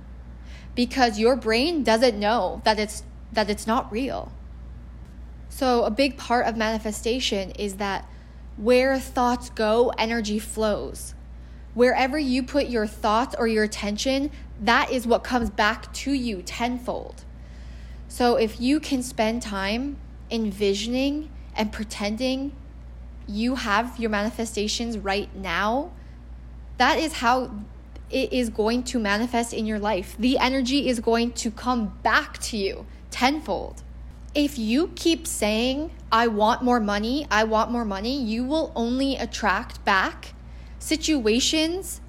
because 0.77 1.19
your 1.19 1.35
brain 1.35 1.83
doesn't 1.83 2.17
know 2.17 2.63
that 2.65 2.79
it's 2.79 3.03
that 3.33 3.51
it's 3.51 3.67
not 3.67 3.91
real. 3.91 4.31
So 5.49 5.83
a 5.83 5.91
big 5.91 6.17
part 6.17 6.47
of 6.47 6.57
manifestation 6.57 7.51
is 7.53 7.77
that 7.77 8.09
where 8.57 9.01
thoughts 9.01 9.51
go, 9.51 9.93
energy 9.99 10.39
flows. 10.39 11.15
Wherever 11.75 12.19
you 12.19 12.45
put 12.45 12.69
your 12.69 12.87
thoughts 12.87 13.35
or 13.37 13.49
your 13.49 13.65
attention, 13.65 14.31
that 14.61 14.93
is 14.93 15.09
what 15.09 15.25
comes 15.25 15.51
back 15.51 15.93
to 15.95 16.13
you 16.13 16.43
tenfold. 16.43 17.26
So 18.09 18.37
if 18.37 18.61
you 18.61 18.81
can 18.81 19.03
spend 19.03 19.43
time 19.43 19.97
envisioning 20.31 21.31
and 21.55 21.73
pretending 21.73 22.53
you 23.27 23.57
have 23.57 23.99
your 23.99 24.11
manifestations 24.11 24.99
right 24.99 25.35
now, 25.35 25.91
that 26.79 26.99
is 26.99 27.15
how 27.15 27.51
it 28.11 28.33
is 28.33 28.51
going 28.51 28.85
to 28.85 28.99
manifest 28.99 29.53
in 29.53 29.67
your 29.67 29.79
life. 29.79 30.17
The 30.19 30.39
energy 30.39 30.89
is 30.89 31.01
going 31.01 31.33
to 31.33 31.51
come 31.51 31.99
back 32.03 32.39
to 32.39 32.57
you 32.57 32.87
tenfold. 33.11 33.83
If 34.35 34.59
you 34.59 34.93
keep 34.95 35.27
saying, 35.27 35.91
I 36.13 36.27
want 36.27 36.63
more 36.63 36.79
money, 36.79 37.27
I 37.31 37.45
want 37.45 37.71
more 37.71 37.85
money, 37.85 38.23
you 38.23 38.45
will 38.45 38.71
only 38.77 39.17
attract 39.17 39.85
back 39.85 40.35
situations 40.79 42.01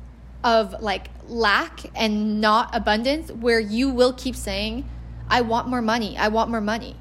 of 0.44 0.76
like 0.82 1.08
lack 1.28 1.86
and 1.96 2.40
not 2.42 2.76
abundance 2.76 3.32
where 3.32 3.60
you 3.60 3.90
will 3.90 4.14
keep 4.14 4.36
saying, 4.36 4.88
I 5.30 5.42
want 5.42 5.68
more 5.68 5.82
money, 5.82 6.18
I 6.18 6.28
want 6.28 6.50
more 6.50 6.62
money. 6.62 6.96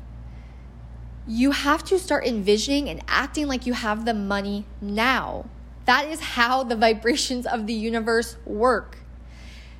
You 1.26 1.50
have 1.50 1.82
to 1.84 1.98
start 1.98 2.24
envisioning 2.24 2.88
and 2.88 3.02
acting 3.08 3.48
like 3.48 3.66
you 3.66 3.72
have 3.72 4.04
the 4.04 4.14
money 4.14 4.64
now 4.80 5.46
that 5.86 6.08
is 6.08 6.20
how 6.20 6.64
the 6.64 6.76
vibrations 6.86 7.46
of 7.46 7.66
the 7.66 7.72
universe 7.72 8.36
work. 8.44 8.98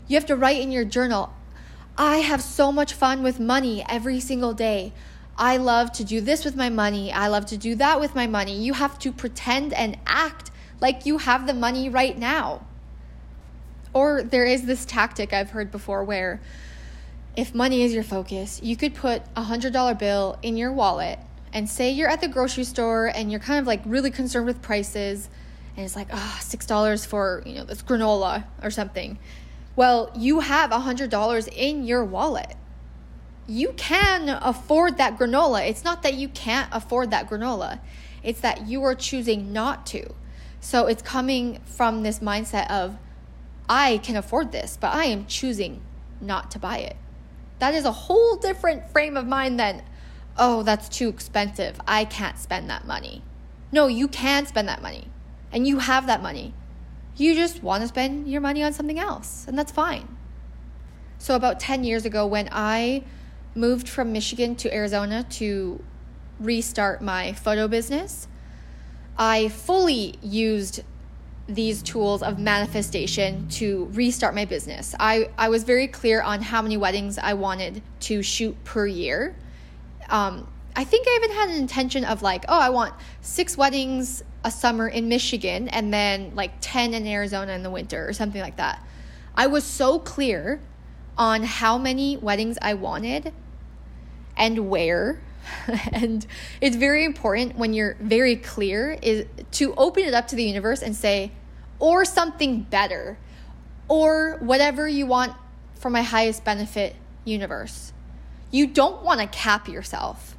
You 0.09 0.17
have 0.17 0.27
to 0.27 0.37
write 0.37 0.61
in 0.61 0.73
your 0.73 0.85
journal 0.85 1.33
I 1.99 2.19
have 2.19 2.43
so 2.43 2.71
much 2.71 2.93
fun 2.93 3.23
with 3.23 3.41
money 3.41 3.83
every 3.89 4.21
single 4.21 4.53
day. 4.53 4.93
I 5.39 5.57
love 5.57 5.93
to 5.93 6.05
do 6.05 6.21
this 6.21 6.45
with 6.45 6.55
my 6.55 6.69
money. 6.69 7.11
I 7.11 7.29
love 7.29 7.47
to 7.47 7.57
do 7.57 7.75
that 7.77 8.01
with 8.01 8.15
my 8.15 8.27
money. 8.27 8.55
You 8.55 8.75
have 8.75 8.99
to 8.99 9.11
pretend 9.11 9.73
and 9.73 9.97
act 10.05 10.51
like 10.79 11.07
you 11.07 11.17
have 11.17 11.47
the 11.47 11.55
money 11.55 11.89
right 11.89 12.19
now. 12.19 12.67
Or 13.95 14.23
there 14.23 14.45
is 14.45 14.67
this 14.67 14.85
tactic 14.85 15.33
I've 15.33 15.51
heard 15.51 15.71
before 15.71 16.05
where 16.05 16.43
if 17.37 17.55
money 17.55 17.83
is 17.83 17.93
your 17.93 18.03
focus, 18.03 18.61
you 18.63 18.77
could 18.77 18.95
put 18.95 19.23
a 19.37 19.45
$100 19.45 19.99
bill 19.99 20.39
in 20.43 20.57
your 20.57 20.73
wallet 20.73 21.19
and 21.53 21.69
say 21.69 21.91
you're 21.91 22.09
at 22.09 22.23
the 22.23 22.29
grocery 22.29 22.65
store 22.65 23.07
and 23.15 23.31
you're 23.31 23.41
kind 23.41 23.61
of 23.61 23.67
like 23.67 23.83
really 23.85 24.11
concerned 24.11 24.47
with 24.47 24.63
prices 24.63 25.29
and 25.77 25.85
it's 25.85 25.95
like, 25.95 26.09
oh, 26.11 26.39
$6 26.41 27.07
for, 27.07 27.43
you 27.45 27.55
know, 27.55 27.65
this 27.65 27.83
granola 27.83 28.45
or 28.63 28.71
something. 28.71 29.19
Well, 29.77 30.11
you 30.17 30.41
have 30.41 30.71
$100 30.71 31.49
in 31.55 31.85
your 31.85 32.03
wallet. 32.03 32.57
You 33.47 33.75
can 33.77 34.31
afford 34.31 34.97
that 34.97 35.19
granola. 35.19 35.69
It's 35.69 35.85
not 35.85 36.03
that 36.03 36.15
you 36.15 36.29
can't 36.31 36.71
afford 36.73 37.11
that 37.11 37.29
granola. 37.29 37.81
It's 38.23 38.41
that 38.41 38.67
you 38.67 38.83
are 38.85 38.95
choosing 38.95 39.53
not 39.53 39.85
to. 39.89 40.15
So 40.61 40.87
it's 40.87 41.03
coming 41.03 41.61
from 41.67 42.03
this 42.03 42.21
mindset 42.21 42.71
of 42.71 42.97
I 43.69 43.99
can 43.99 44.17
afford 44.17 44.53
this, 44.53 44.79
but 44.81 44.95
I 44.95 45.05
am 45.05 45.27
choosing 45.27 45.83
not 46.21 46.51
to 46.53 46.59
buy 46.59 46.79
it. 46.79 46.97
That 47.59 47.75
is 47.75 47.85
a 47.85 47.93
whole 47.93 48.37
different 48.37 48.91
frame 48.91 49.17
of 49.17 49.27
mind 49.27 49.59
than, 49.59 49.83
oh, 50.37 50.63
that's 50.63 50.89
too 50.89 51.09
expensive. 51.09 51.81
I 51.87 52.05
can't 52.05 52.39
spend 52.39 52.69
that 52.71 52.87
money. 52.87 53.23
No, 53.73 53.87
you 53.87 54.09
can 54.09 54.47
spend 54.47 54.69
that 54.69 54.83
money 54.83 55.09
and 55.53 55.67
you 55.67 55.79
have 55.79 56.07
that 56.07 56.23
money. 56.23 56.55
You 57.17 57.35
just 57.35 57.63
want 57.63 57.83
to 57.83 57.89
spend 57.89 58.29
your 58.29 58.43
money 58.43 58.63
on 58.63 58.75
something 58.75 58.99
else, 58.99 59.47
and 59.49 59.59
that's 59.59 59.73
fine. 59.73 60.17
So, 61.19 61.35
about 61.35 61.59
10 61.59 61.83
years 61.83 62.05
ago, 62.05 62.27
when 62.27 62.51
I 62.53 63.05
moved 63.55 63.89
from 63.89 64.13
Michigan 64.13 64.55
to 64.57 64.75
Arizona 64.75 65.25
to 65.31 65.83
restart 66.39 67.01
my 67.01 67.33
photo 67.33 67.69
business, 67.69 68.29
I 69.17 69.49
fully 69.49 70.17
used 70.21 70.83
these 71.49 71.83
tools 71.83 72.23
of 72.23 72.39
manifestation 72.39 73.49
to 73.49 73.89
restart 73.93 74.35
my 74.35 74.45
business. 74.45 74.95
I, 74.99 75.31
I 75.39 75.49
was 75.49 75.63
very 75.63 75.87
clear 75.87 76.21
on 76.21 76.43
how 76.43 76.61
many 76.61 76.77
weddings 76.77 77.19
I 77.19 77.35
wanted 77.35 77.83
to 78.01 78.23
shoot 78.23 78.57
per 78.65 78.87
year. 78.87 79.37
Um, 80.09 80.49
I 80.75 80.85
think 80.85 81.07
I 81.09 81.19
even 81.23 81.37
had 81.37 81.49
an 81.49 81.57
intention 81.57 82.05
of 82.05 82.23
like, 82.23 82.45
oh, 82.49 82.59
I 82.59 82.71
want 82.71 82.95
six 83.21 83.57
weddings 83.57 84.23
a 84.45 84.51
summer 84.51 84.89
in 84.89 85.09
Michigan 85.09 85.69
and 85.69 85.93
then 85.93 86.33
like 86.35 86.53
10 86.61 86.95
in 86.95 87.07
Arizona 87.07 87.53
in 87.53 87.63
the 87.63 87.71
winter 87.71 88.09
or 88.09 88.13
something 88.13 88.41
like 88.41 88.57
that. 88.57 88.85
I 89.35 89.47
was 89.47 89.65
so 89.65 89.99
clear 89.99 90.61
on 91.17 91.43
how 91.43 91.79
many 91.79 92.17
weddings 92.17 92.59
I 92.61 92.75
wanted 92.75 93.33
and 94.37 94.69
where. 94.69 95.21
and 95.93 96.27
it's 96.61 96.77
very 96.77 97.05
important 97.05 97.57
when 97.57 97.73
you're 97.73 97.97
very 98.01 98.37
clear 98.37 98.99
is 99.03 99.27
to 99.53 99.75
open 99.77 100.05
it 100.05 100.15
up 100.15 100.29
to 100.29 100.37
the 100.37 100.45
universe 100.45 100.83
and 100.83 100.95
say 100.95 101.33
or 101.79 102.05
something 102.05 102.63
better 102.63 103.19
or 103.89 104.39
whatever 104.41 104.89
you 104.89 105.07
want 105.07 105.33
for 105.75 105.91
my 105.91 106.03
highest 106.03 106.45
benefit 106.45 106.97
universe. 107.25 107.93
You 108.51 108.67
don't 108.67 109.03
want 109.03 109.21
to 109.21 109.27
cap 109.27 109.69
yourself 109.69 110.37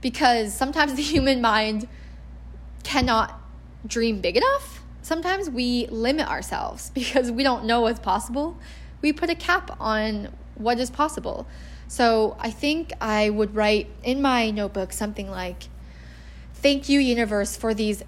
because 0.00 0.54
sometimes 0.54 0.94
the 0.96 1.02
human 1.02 1.40
mind 1.40 1.88
cannot 2.84 3.40
dream 3.86 4.20
big 4.20 4.36
enough. 4.36 4.82
Sometimes 5.02 5.48
we 5.48 5.86
limit 5.86 6.28
ourselves 6.28 6.90
because 6.94 7.30
we 7.30 7.42
don't 7.42 7.64
know 7.64 7.82
what's 7.82 8.00
possible. 8.00 8.58
We 9.00 9.12
put 9.12 9.30
a 9.30 9.34
cap 9.34 9.76
on 9.80 10.28
what 10.56 10.78
is 10.78 10.90
possible. 10.90 11.46
So 11.88 12.36
I 12.38 12.50
think 12.50 12.92
I 13.00 13.30
would 13.30 13.54
write 13.54 13.88
in 14.04 14.20
my 14.22 14.50
notebook 14.50 14.92
something 14.92 15.30
like, 15.30 15.64
Thank 16.54 16.88
you, 16.88 16.98
universe, 16.98 17.56
for 17.56 17.72
these 17.72 18.02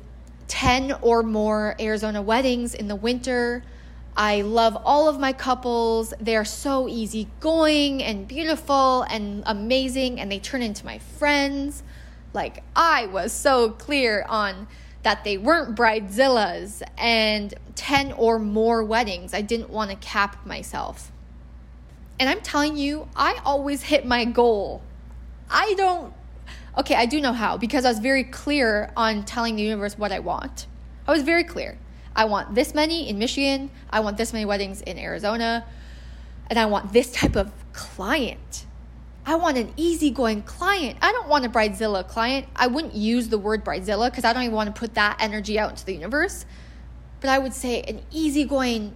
10 0.49 0.97
or 1.03 1.23
more 1.23 1.77
Arizona 1.81 2.21
weddings 2.21 2.75
in 2.75 2.89
the 2.89 2.97
winter. 2.97 3.63
I 4.17 4.43
love 4.43 4.77
all 4.85 5.09
of 5.09 5.19
my 5.21 5.33
couples. 5.33 6.13
They're 6.21 6.45
so 6.45 6.89
easygoing 6.89 8.03
and 8.03 8.27
beautiful 8.27 9.03
and 9.03 9.45
amazing, 9.47 10.21
and 10.21 10.31
they 10.31 10.41
turn 10.41 10.63
into 10.63 10.85
my 10.85 10.99
friends. 10.99 11.85
Like, 12.35 12.63
I 12.75 13.07
was 13.07 13.33
so 13.33 13.71
clear 13.71 14.27
on 14.29 14.67
that 15.05 15.25
they 15.25 15.39
weren't 15.39 15.77
bridezillas 15.77 16.83
and 16.99 17.55
10 17.77 18.13
or 18.13 18.39
more 18.39 18.85
weddings. 18.85 19.33
I 19.33 19.41
didn't 19.41 19.71
want 19.71 19.91
to 19.91 19.97
cap 19.97 20.45
myself. 20.45 21.13
And 22.21 22.29
I'm 22.29 22.43
telling 22.43 22.77
you, 22.77 23.09
I 23.17 23.41
always 23.47 23.83
hit 23.83 24.05
my 24.05 24.27
goal. 24.27 24.83
I 25.51 25.73
don't, 25.79 26.13
okay, 26.77 26.95
I 26.95 27.07
do 27.07 27.19
know 27.19 27.33
how 27.33 27.57
because 27.57 27.87
I 27.87 27.89
was 27.89 27.99
very 27.99 28.25
clear 28.25 28.93
on 28.95 29.25
telling 29.25 29.57
the 29.57 29.63
universe 29.63 29.97
what 29.97 30.13
I 30.13 30.19
want. 30.19 30.67
I 31.09 31.13
was 31.13 31.23
very 31.23 31.45
clear. 31.45 31.79
I 32.15 32.27
want 32.27 32.55
this 32.55 32.75
many 32.75 33.09
in 33.09 33.19
Michigan, 33.19 33.71
I 33.89 34.01
want 34.01 34.19
this 34.19 34.35
many 34.35 34.45
weddings 34.45 34.83
in 34.83 34.99
Arizona, 34.99 35.65
and 36.49 36.59
I 36.59 36.67
want 36.67 36.93
this 36.93 37.11
type 37.11 37.37
of 37.37 37.53
client. 37.73 38.67
I 39.25 39.37
want 39.37 39.57
an 39.57 39.73
easygoing 39.79 40.43
client. 40.43 40.99
I 41.01 41.13
don't 41.13 41.29
want 41.29 41.47
a 41.47 41.49
bridezilla 41.49 42.07
client. 42.07 42.47
I 42.55 42.67
wouldn't 42.67 42.95
use 42.95 43.29
the 43.29 43.39
word 43.39 43.65
bridezilla 43.65 44.11
because 44.11 44.25
I 44.25 44.35
don't 44.35 44.43
even 44.43 44.55
want 44.55 44.75
to 44.75 44.79
put 44.79 44.95
that 44.95 45.17
energy 45.21 45.59
out 45.59 45.71
into 45.71 45.87
the 45.87 45.95
universe. 45.95 46.45
But 47.21 47.31
I 47.31 47.39
would 47.39 47.55
say 47.55 47.81
an 47.83 48.03
easygoing 48.11 48.95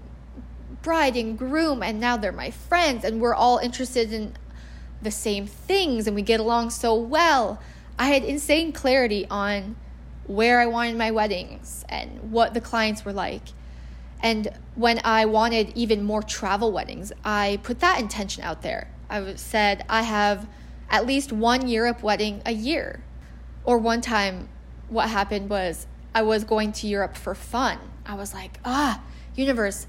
bride 0.84 1.16
and 1.16 1.36
groom, 1.36 1.82
and 1.82 1.98
now 1.98 2.16
they're 2.16 2.30
my 2.30 2.52
friends, 2.52 3.04
and 3.04 3.20
we're 3.20 3.34
all 3.34 3.58
interested 3.58 4.12
in 4.12 4.34
the 5.02 5.10
same 5.10 5.46
things, 5.46 6.06
and 6.06 6.14
we 6.14 6.22
get 6.22 6.38
along 6.38 6.70
so 6.70 6.94
well. 6.94 7.60
I 7.98 8.08
had 8.08 8.22
insane 8.22 8.72
clarity 8.72 9.26
on 9.28 9.74
where 10.26 10.60
I 10.60 10.66
wanted 10.66 10.96
my 10.96 11.10
weddings 11.10 11.84
and 11.88 12.30
what 12.30 12.54
the 12.54 12.60
clients 12.60 13.04
were 13.04 13.12
like. 13.12 13.42
And 14.22 14.48
when 14.74 15.00
I 15.04 15.26
wanted 15.26 15.72
even 15.74 16.02
more 16.02 16.22
travel 16.22 16.72
weddings, 16.72 17.12
I 17.24 17.58
put 17.62 17.80
that 17.80 18.00
intention 18.00 18.42
out 18.42 18.62
there. 18.62 18.88
I 19.10 19.34
said, 19.34 19.84
I 19.88 20.02
have 20.02 20.48
at 20.88 21.06
least 21.06 21.32
one 21.32 21.68
Europe 21.68 22.02
wedding 22.02 22.40
a 22.46 22.52
year. 22.52 23.02
Or 23.64 23.78
one 23.78 24.00
time, 24.00 24.48
what 24.88 25.08
happened 25.08 25.50
was 25.50 25.86
I 26.14 26.22
was 26.22 26.44
going 26.44 26.72
to 26.72 26.86
Europe 26.86 27.16
for 27.16 27.34
fun. 27.34 27.78
I 28.06 28.14
was 28.14 28.32
like, 28.32 28.60
ah, 28.64 29.02
universe, 29.34 29.86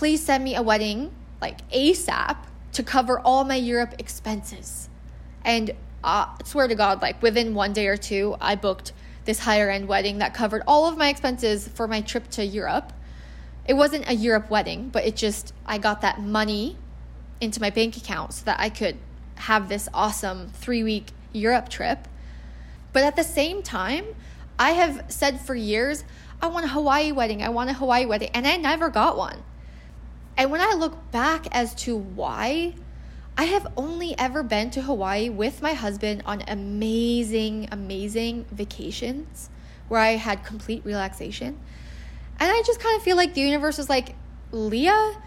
please 0.00 0.24
send 0.24 0.42
me 0.42 0.54
a 0.54 0.62
wedding 0.62 1.10
like 1.42 1.58
ASAP 1.72 2.38
to 2.72 2.82
cover 2.82 3.20
all 3.20 3.44
my 3.44 3.56
Europe 3.56 3.94
expenses. 3.98 4.88
And 5.44 5.72
uh, 6.02 6.24
swear 6.42 6.68
to 6.68 6.74
God, 6.74 7.02
like 7.02 7.20
within 7.20 7.52
one 7.54 7.74
day 7.74 7.86
or 7.86 7.98
two, 7.98 8.34
I 8.40 8.54
booked 8.54 8.94
this 9.26 9.40
higher 9.40 9.68
end 9.68 9.88
wedding 9.88 10.16
that 10.16 10.32
covered 10.32 10.62
all 10.66 10.88
of 10.88 10.96
my 10.96 11.10
expenses 11.10 11.68
for 11.68 11.86
my 11.86 12.00
trip 12.00 12.30
to 12.30 12.42
Europe. 12.42 12.94
It 13.68 13.74
wasn't 13.74 14.08
a 14.08 14.14
Europe 14.14 14.48
wedding, 14.48 14.88
but 14.88 15.04
it 15.04 15.16
just, 15.16 15.52
I 15.66 15.76
got 15.76 16.00
that 16.00 16.18
money 16.18 16.78
into 17.38 17.60
my 17.60 17.68
bank 17.68 17.98
account 17.98 18.32
so 18.32 18.46
that 18.46 18.58
I 18.58 18.70
could 18.70 18.96
have 19.34 19.68
this 19.68 19.86
awesome 19.92 20.48
three 20.48 20.82
week 20.82 21.10
Europe 21.34 21.68
trip. 21.68 22.08
But 22.94 23.02
at 23.02 23.16
the 23.16 23.22
same 23.22 23.62
time, 23.62 24.06
I 24.58 24.70
have 24.70 25.04
said 25.08 25.42
for 25.42 25.54
years, 25.54 26.04
I 26.40 26.46
want 26.46 26.64
a 26.64 26.68
Hawaii 26.70 27.12
wedding, 27.12 27.42
I 27.42 27.50
want 27.50 27.68
a 27.68 27.74
Hawaii 27.74 28.06
wedding, 28.06 28.30
and 28.32 28.46
I 28.46 28.56
never 28.56 28.88
got 28.88 29.18
one. 29.18 29.42
And 30.40 30.50
when 30.50 30.62
I 30.62 30.72
look 30.72 31.10
back 31.10 31.48
as 31.54 31.74
to 31.84 31.94
why, 31.94 32.72
I 33.36 33.44
have 33.44 33.70
only 33.76 34.18
ever 34.18 34.42
been 34.42 34.70
to 34.70 34.80
Hawaii 34.80 35.28
with 35.28 35.60
my 35.60 35.74
husband 35.74 36.22
on 36.24 36.42
amazing, 36.48 37.68
amazing 37.70 38.46
vacations 38.50 39.50
where 39.88 40.00
I 40.00 40.12
had 40.12 40.42
complete 40.42 40.82
relaxation. 40.82 41.60
And 42.38 42.50
I 42.50 42.62
just 42.64 42.80
kind 42.80 42.96
of 42.96 43.02
feel 43.02 43.18
like 43.18 43.34
the 43.34 43.42
universe 43.42 43.76
was 43.76 43.90
like, 43.90 44.14
Leah, 44.50 45.20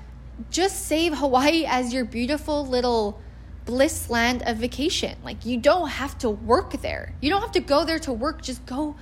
just 0.49 0.87
save 0.87 1.15
Hawaii 1.19 1.63
as 1.67 1.93
your 1.93 2.05
beautiful 2.05 2.65
little 2.65 3.21
bliss 3.65 4.09
land 4.09 4.41
of 4.47 4.57
vacation. 4.57 5.19
Like, 5.23 5.45
you 5.45 5.57
don't 5.57 5.89
have 5.89 6.17
to 6.17 6.29
work 6.31 6.81
there. 6.81 7.13
You 7.21 7.29
don't 7.29 7.41
have 7.41 7.51
to 7.51 7.59
go 7.59 7.85
there 7.85 7.99
to 7.99 8.11
work, 8.11 8.41
just 8.41 8.65
go 8.65 8.95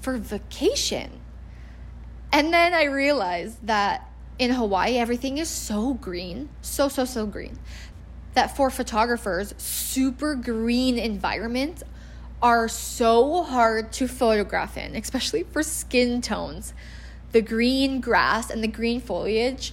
for 0.00 0.16
vacation. 0.16 1.10
And 2.32 2.54
then 2.54 2.72
I 2.72 2.84
realized 2.84 3.66
that 3.66 4.08
in 4.38 4.52
Hawaii, 4.52 4.98
everything 4.98 5.38
is 5.38 5.48
so 5.48 5.94
green, 5.94 6.48
so, 6.60 6.88
so, 6.88 7.04
so 7.04 7.26
green, 7.26 7.58
that 8.34 8.56
for 8.56 8.70
photographers, 8.70 9.54
super 9.56 10.34
green 10.34 10.98
environments 10.98 11.82
are 12.42 12.68
so 12.68 13.42
hard 13.42 13.92
to 13.92 14.06
photograph 14.06 14.76
in, 14.76 14.94
especially 14.94 15.42
for 15.44 15.62
skin 15.62 16.20
tones. 16.20 16.74
The 17.32 17.40
green 17.40 18.00
grass 18.00 18.50
and 18.50 18.62
the 18.62 18.68
green 18.68 19.00
foliage 19.00 19.72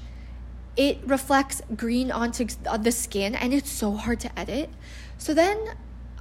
it 0.75 0.99
reflects 1.05 1.61
green 1.75 2.11
onto 2.11 2.47
uh, 2.65 2.77
the 2.77 2.91
skin 2.91 3.35
and 3.35 3.53
it's 3.53 3.71
so 3.71 3.91
hard 3.93 4.19
to 4.21 4.39
edit. 4.39 4.69
So 5.17 5.33
then 5.33 5.57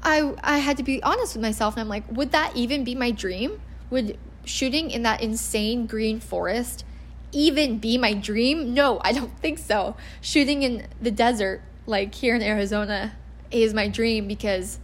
I 0.03 0.35
I 0.43 0.59
had 0.59 0.77
to 0.77 0.83
be 0.83 1.03
honest 1.03 1.35
with 1.35 1.43
myself 1.43 1.75
and 1.75 1.81
I'm 1.81 1.89
like, 1.89 2.05
would 2.11 2.33
that 2.33 2.55
even 2.55 2.85
be 2.85 2.95
my 2.95 3.11
dream? 3.11 3.61
Would 3.91 4.19
shooting 4.45 4.91
in 4.91 5.03
that 5.05 5.23
insane 5.23 5.87
green 5.87 6.21
forest 6.21 6.85
even 7.33 7.79
be 7.79 7.99
my 7.99 8.15
dream? 8.15 8.75
No, 8.75 9.01
I 9.03 9.13
don't 9.13 9.39
think 9.41 9.59
so. 9.59 9.97
Shooting 10.21 10.63
in 10.63 10.87
the 11.01 11.11
desert 11.11 11.63
like 11.87 12.15
here 12.15 12.35
in 12.35 12.43
Arizona 12.43 13.13
is 13.51 13.75
my 13.75 13.89
dream 13.89 14.27
because 14.27 14.79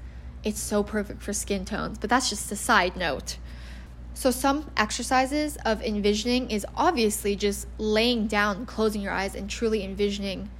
it's 0.44 0.60
so 0.60 0.82
perfect 0.82 1.22
for 1.22 1.32
skin 1.32 1.64
tones. 1.64 1.98
But 1.98 2.10
that's 2.10 2.28
just 2.28 2.50
a 2.52 2.56
side 2.56 2.96
note. 2.96 3.38
So, 4.14 4.32
some 4.32 4.70
exercises 4.76 5.56
of 5.64 5.80
envisioning 5.80 6.50
is 6.50 6.66
obviously 6.74 7.36
just 7.36 7.68
laying 7.78 8.26
down, 8.26 8.66
closing 8.66 9.00
your 9.00 9.12
eyes, 9.12 9.36
and 9.36 9.48
truly 9.48 9.84
envisioning 9.84 10.50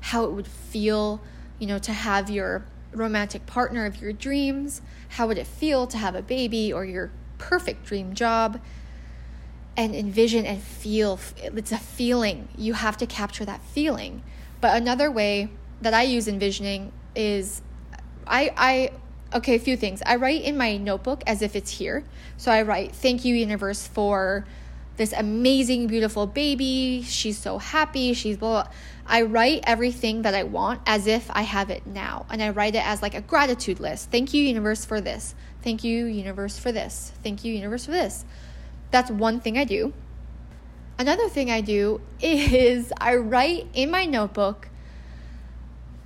how 0.00 0.24
it 0.24 0.32
would 0.32 0.46
feel, 0.46 1.22
you 1.58 1.66
know, 1.66 1.78
to 1.78 1.92
have 1.92 2.28
your 2.28 2.66
romantic 2.92 3.46
partner 3.46 3.86
of 3.86 4.02
your 4.02 4.12
dreams. 4.12 4.82
How 5.10 5.26
would 5.28 5.38
it 5.38 5.46
feel 5.46 5.86
to 5.86 5.96
have 5.96 6.14
a 6.14 6.20
baby 6.20 6.72
or 6.72 6.84
your 6.84 7.10
perfect 7.38 7.86
dream 7.86 8.14
job? 8.14 8.60
And 9.76 9.94
envision 9.94 10.46
and 10.46 10.62
feel. 10.62 11.20
It's 11.36 11.72
a 11.72 11.78
feeling. 11.78 12.48
You 12.56 12.72
have 12.74 12.96
to 12.98 13.06
capture 13.06 13.44
that 13.44 13.62
feeling. 13.62 14.22
But 14.60 14.76
another 14.76 15.10
way 15.10 15.50
that 15.82 15.92
I 15.92 16.02
use 16.02 16.28
envisioning 16.28 16.92
is 17.14 17.60
I, 18.26 18.52
I 18.56 18.92
okay, 19.36 19.56
a 19.56 19.58
few 19.58 19.76
things. 19.76 20.02
I 20.06 20.16
write 20.16 20.42
in 20.42 20.56
my 20.56 20.76
notebook 20.76 21.22
as 21.26 21.42
if 21.42 21.56
it's 21.56 21.70
here. 21.70 22.04
So 22.36 22.50
I 22.50 22.62
write, 22.62 22.94
Thank 22.94 23.24
you, 23.24 23.34
universe, 23.34 23.86
for 23.86 24.46
this 24.96 25.12
amazing, 25.12 25.86
beautiful 25.86 26.26
baby. 26.26 27.02
She's 27.02 27.38
so 27.38 27.58
happy. 27.58 28.14
She's 28.14 28.36
blah. 28.36 28.68
I 29.06 29.22
write 29.22 29.60
everything 29.64 30.22
that 30.22 30.34
I 30.34 30.42
want 30.42 30.80
as 30.86 31.06
if 31.06 31.30
I 31.30 31.42
have 31.42 31.70
it 31.70 31.86
now. 31.86 32.26
And 32.30 32.42
I 32.42 32.50
write 32.50 32.74
it 32.74 32.86
as 32.86 33.02
like 33.02 33.14
a 33.14 33.20
gratitude 33.20 33.78
list. 33.78 34.10
Thank 34.10 34.34
you, 34.34 34.42
universe, 34.42 34.84
for 34.84 35.00
this. 35.00 35.34
Thank 35.62 35.84
you, 35.84 36.06
universe, 36.06 36.58
for 36.58 36.72
this. 36.72 37.12
Thank 37.22 37.44
you, 37.44 37.52
universe, 37.52 37.84
for 37.84 37.92
this. 37.92 38.24
That's 38.90 39.10
one 39.10 39.40
thing 39.40 39.58
I 39.58 39.64
do. 39.64 39.92
Another 40.98 41.28
thing 41.28 41.50
I 41.50 41.60
do 41.60 42.00
is 42.20 42.92
I 43.00 43.16
write 43.16 43.66
in 43.74 43.90
my 43.90 44.04
notebook 44.04 44.68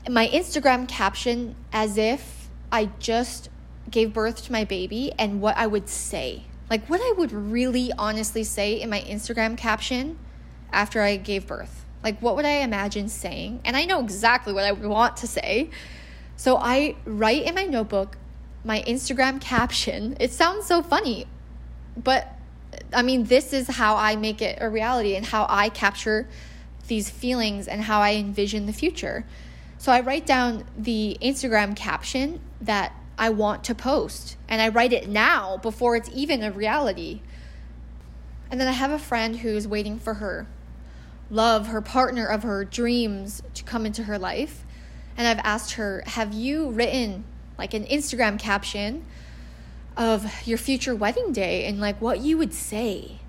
my 0.09 0.29
Instagram 0.29 0.89
caption 0.89 1.55
as 1.73 1.99
if 1.99 2.49
I 2.73 2.91
just 2.99 3.51
gave 3.91 4.13
birth 4.13 4.45
to 4.45 4.53
my 4.53 4.65
baby 4.65 5.13
and 5.19 5.41
what 5.41 5.57
I 5.57 5.67
would 5.67 5.89
say. 5.89 6.45
Like 6.71 6.89
what 6.89 7.01
I 7.01 7.13
would 7.19 7.33
really 7.33 7.93
honestly 7.99 8.45
say 8.45 8.81
in 8.81 8.89
my 8.89 9.01
Instagram 9.01 9.57
caption 9.57 10.19
after 10.73 11.03
I 11.03 11.17
gave 11.17 11.47
birth. 11.47 11.85
Like 12.03 12.21
what 12.21 12.37
would 12.37 12.45
I 12.45 12.63
imagine 12.63 13.09
saying? 13.09 13.61
And 13.65 13.77
I 13.77 13.85
know 13.85 14.01
exactly 14.01 14.53
what 14.53 14.65
I 14.65 14.73
would 14.73 14.89
want 14.89 15.19
to 15.19 15.27
say. 15.27 15.71
So 16.37 16.57
I 16.57 16.97
write 17.05 17.45
in 17.45 17.55
my 17.55 17.65
notebook 17.65 18.17
my 18.65 18.83
Instagram 18.87 19.41
caption. 19.41 20.17
It 20.21 20.33
sounds 20.33 20.67
so 20.67 20.83
funny, 20.83 21.27
but 21.97 22.35
I 22.93 23.03
mean, 23.03 23.25
this 23.25 23.53
is 23.53 23.69
how 23.69 23.97
I 23.97 24.17
make 24.17 24.43
it 24.43 24.59
a 24.61 24.69
reality 24.69 25.17
and 25.17 25.25
how 25.25 25.47
I 25.49 25.69
capture 25.69 26.29
these 26.89 27.09
feelings 27.09 27.69
and 27.69 27.83
how 27.83 28.01
I 28.01 28.15
envision 28.15 28.67
the 28.67 28.73
future. 28.73 29.25
So 29.79 29.93
I 29.93 30.01
write 30.01 30.27
down 30.27 30.65
the 30.77 31.17
Instagram 31.23 31.75
caption 31.75 32.41
that 32.61 32.93
I 33.17 33.31
want 33.31 33.65
to 33.65 33.75
post 33.75 34.37
and 34.49 34.61
I 34.61 34.69
write 34.69 34.93
it 34.93 35.09
now 35.09 35.57
before 35.59 35.97
it's 35.97 36.11
even 36.13 36.43
a 36.43 36.51
reality. 36.51 37.21
And 38.51 38.61
then 38.61 38.67
I 38.67 38.73
have 38.73 38.91
a 38.91 38.99
friend 38.99 39.39
who's 39.39 39.69
waiting 39.69 39.99
for 39.99 40.15
her 40.15 40.47
love, 41.31 41.69
her 41.69 41.81
partner 41.81 42.27
of 42.27 42.43
her 42.43 42.65
dreams 42.65 43.43
to 43.55 43.63
come 43.63 43.87
into 43.87 44.05
her 44.05 44.19
life. 44.19 44.65
And 45.17 45.29
I've 45.29 45.45
asked 45.45 45.73
her, 45.73 46.03
Have 46.07 46.35
you 46.35 46.71
written 46.71 47.25
like 47.57 47.75
an 47.75 47.85
Instagram 47.85 48.39
caption 48.39 49.05
of 50.01 50.49
your 50.49 50.59
future 50.59 50.97
wedding 50.97 51.31
day 51.33 51.67
and 51.67 51.81
like 51.81 52.01
what 52.01 52.19
you 52.21 52.37
would 52.37 52.53
say? 52.53 53.21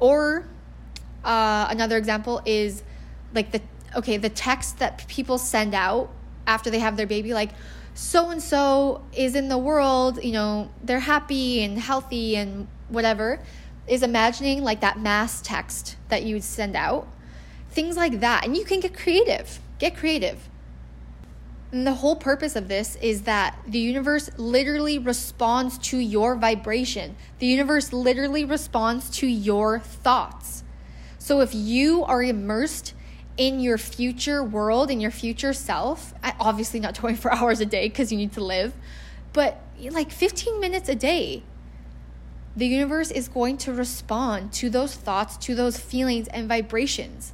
Or 0.00 0.48
uh, 1.22 1.68
another 1.70 1.96
example 1.96 2.42
is 2.44 2.82
like 3.32 3.52
the 3.52 3.62
okay 3.94 4.16
the 4.16 4.30
text 4.30 4.80
that 4.80 5.06
people 5.06 5.38
send 5.38 5.74
out 5.74 6.10
after 6.46 6.70
they 6.70 6.78
have 6.78 6.96
their 6.96 7.06
baby 7.06 7.32
like 7.32 7.50
so 7.94 8.30
and 8.30 8.42
so 8.42 9.02
is 9.14 9.34
in 9.34 9.48
the 9.48 9.56
world 9.56 10.22
you 10.22 10.32
know 10.32 10.70
they're 10.82 11.00
happy 11.00 11.62
and 11.62 11.78
healthy 11.78 12.36
and 12.36 12.68
whatever 12.88 13.40
is 13.88 14.02
imagining 14.02 14.62
like 14.62 14.80
that 14.80 15.00
mass 15.00 15.40
text 15.40 15.96
that 16.08 16.22
you 16.22 16.34
would 16.34 16.44
send 16.44 16.76
out. 16.76 17.08
Things 17.70 17.96
like 17.96 18.20
that. 18.20 18.44
And 18.44 18.56
you 18.56 18.64
can 18.64 18.80
get 18.80 18.94
creative. 18.94 19.60
Get 19.78 19.96
creative 19.96 20.48
and 21.70 21.86
the 21.86 21.94
whole 21.94 22.16
purpose 22.16 22.56
of 22.56 22.68
this 22.68 22.96
is 22.96 23.22
that 23.22 23.58
the 23.66 23.78
universe 23.78 24.30
literally 24.38 24.98
responds 24.98 25.76
to 25.78 25.98
your 25.98 26.34
vibration. 26.34 27.14
The 27.40 27.46
universe 27.46 27.92
literally 27.92 28.44
responds 28.44 29.10
to 29.18 29.26
your 29.26 29.78
thoughts. 29.78 30.64
So 31.18 31.40
if 31.40 31.54
you 31.54 32.04
are 32.04 32.22
immersed 32.22 32.94
in 33.36 33.60
your 33.60 33.76
future 33.76 34.42
world, 34.42 34.90
in 34.90 34.98
your 34.98 35.10
future 35.10 35.52
self, 35.52 36.14
obviously 36.40 36.80
not 36.80 36.94
24 36.94 37.34
hours 37.34 37.60
a 37.60 37.66
day 37.66 37.88
because 37.88 38.10
you 38.10 38.16
need 38.16 38.32
to 38.32 38.44
live, 38.44 38.72
but 39.34 39.60
like 39.90 40.10
15 40.10 40.58
minutes 40.60 40.88
a 40.88 40.94
day, 40.94 41.42
the 42.56 42.66
universe 42.66 43.10
is 43.10 43.28
going 43.28 43.58
to 43.58 43.72
respond 43.72 44.52
to 44.54 44.70
those 44.70 44.94
thoughts, 44.94 45.36
to 45.36 45.54
those 45.54 45.78
feelings 45.78 46.28
and 46.28 46.48
vibrations. 46.48 47.32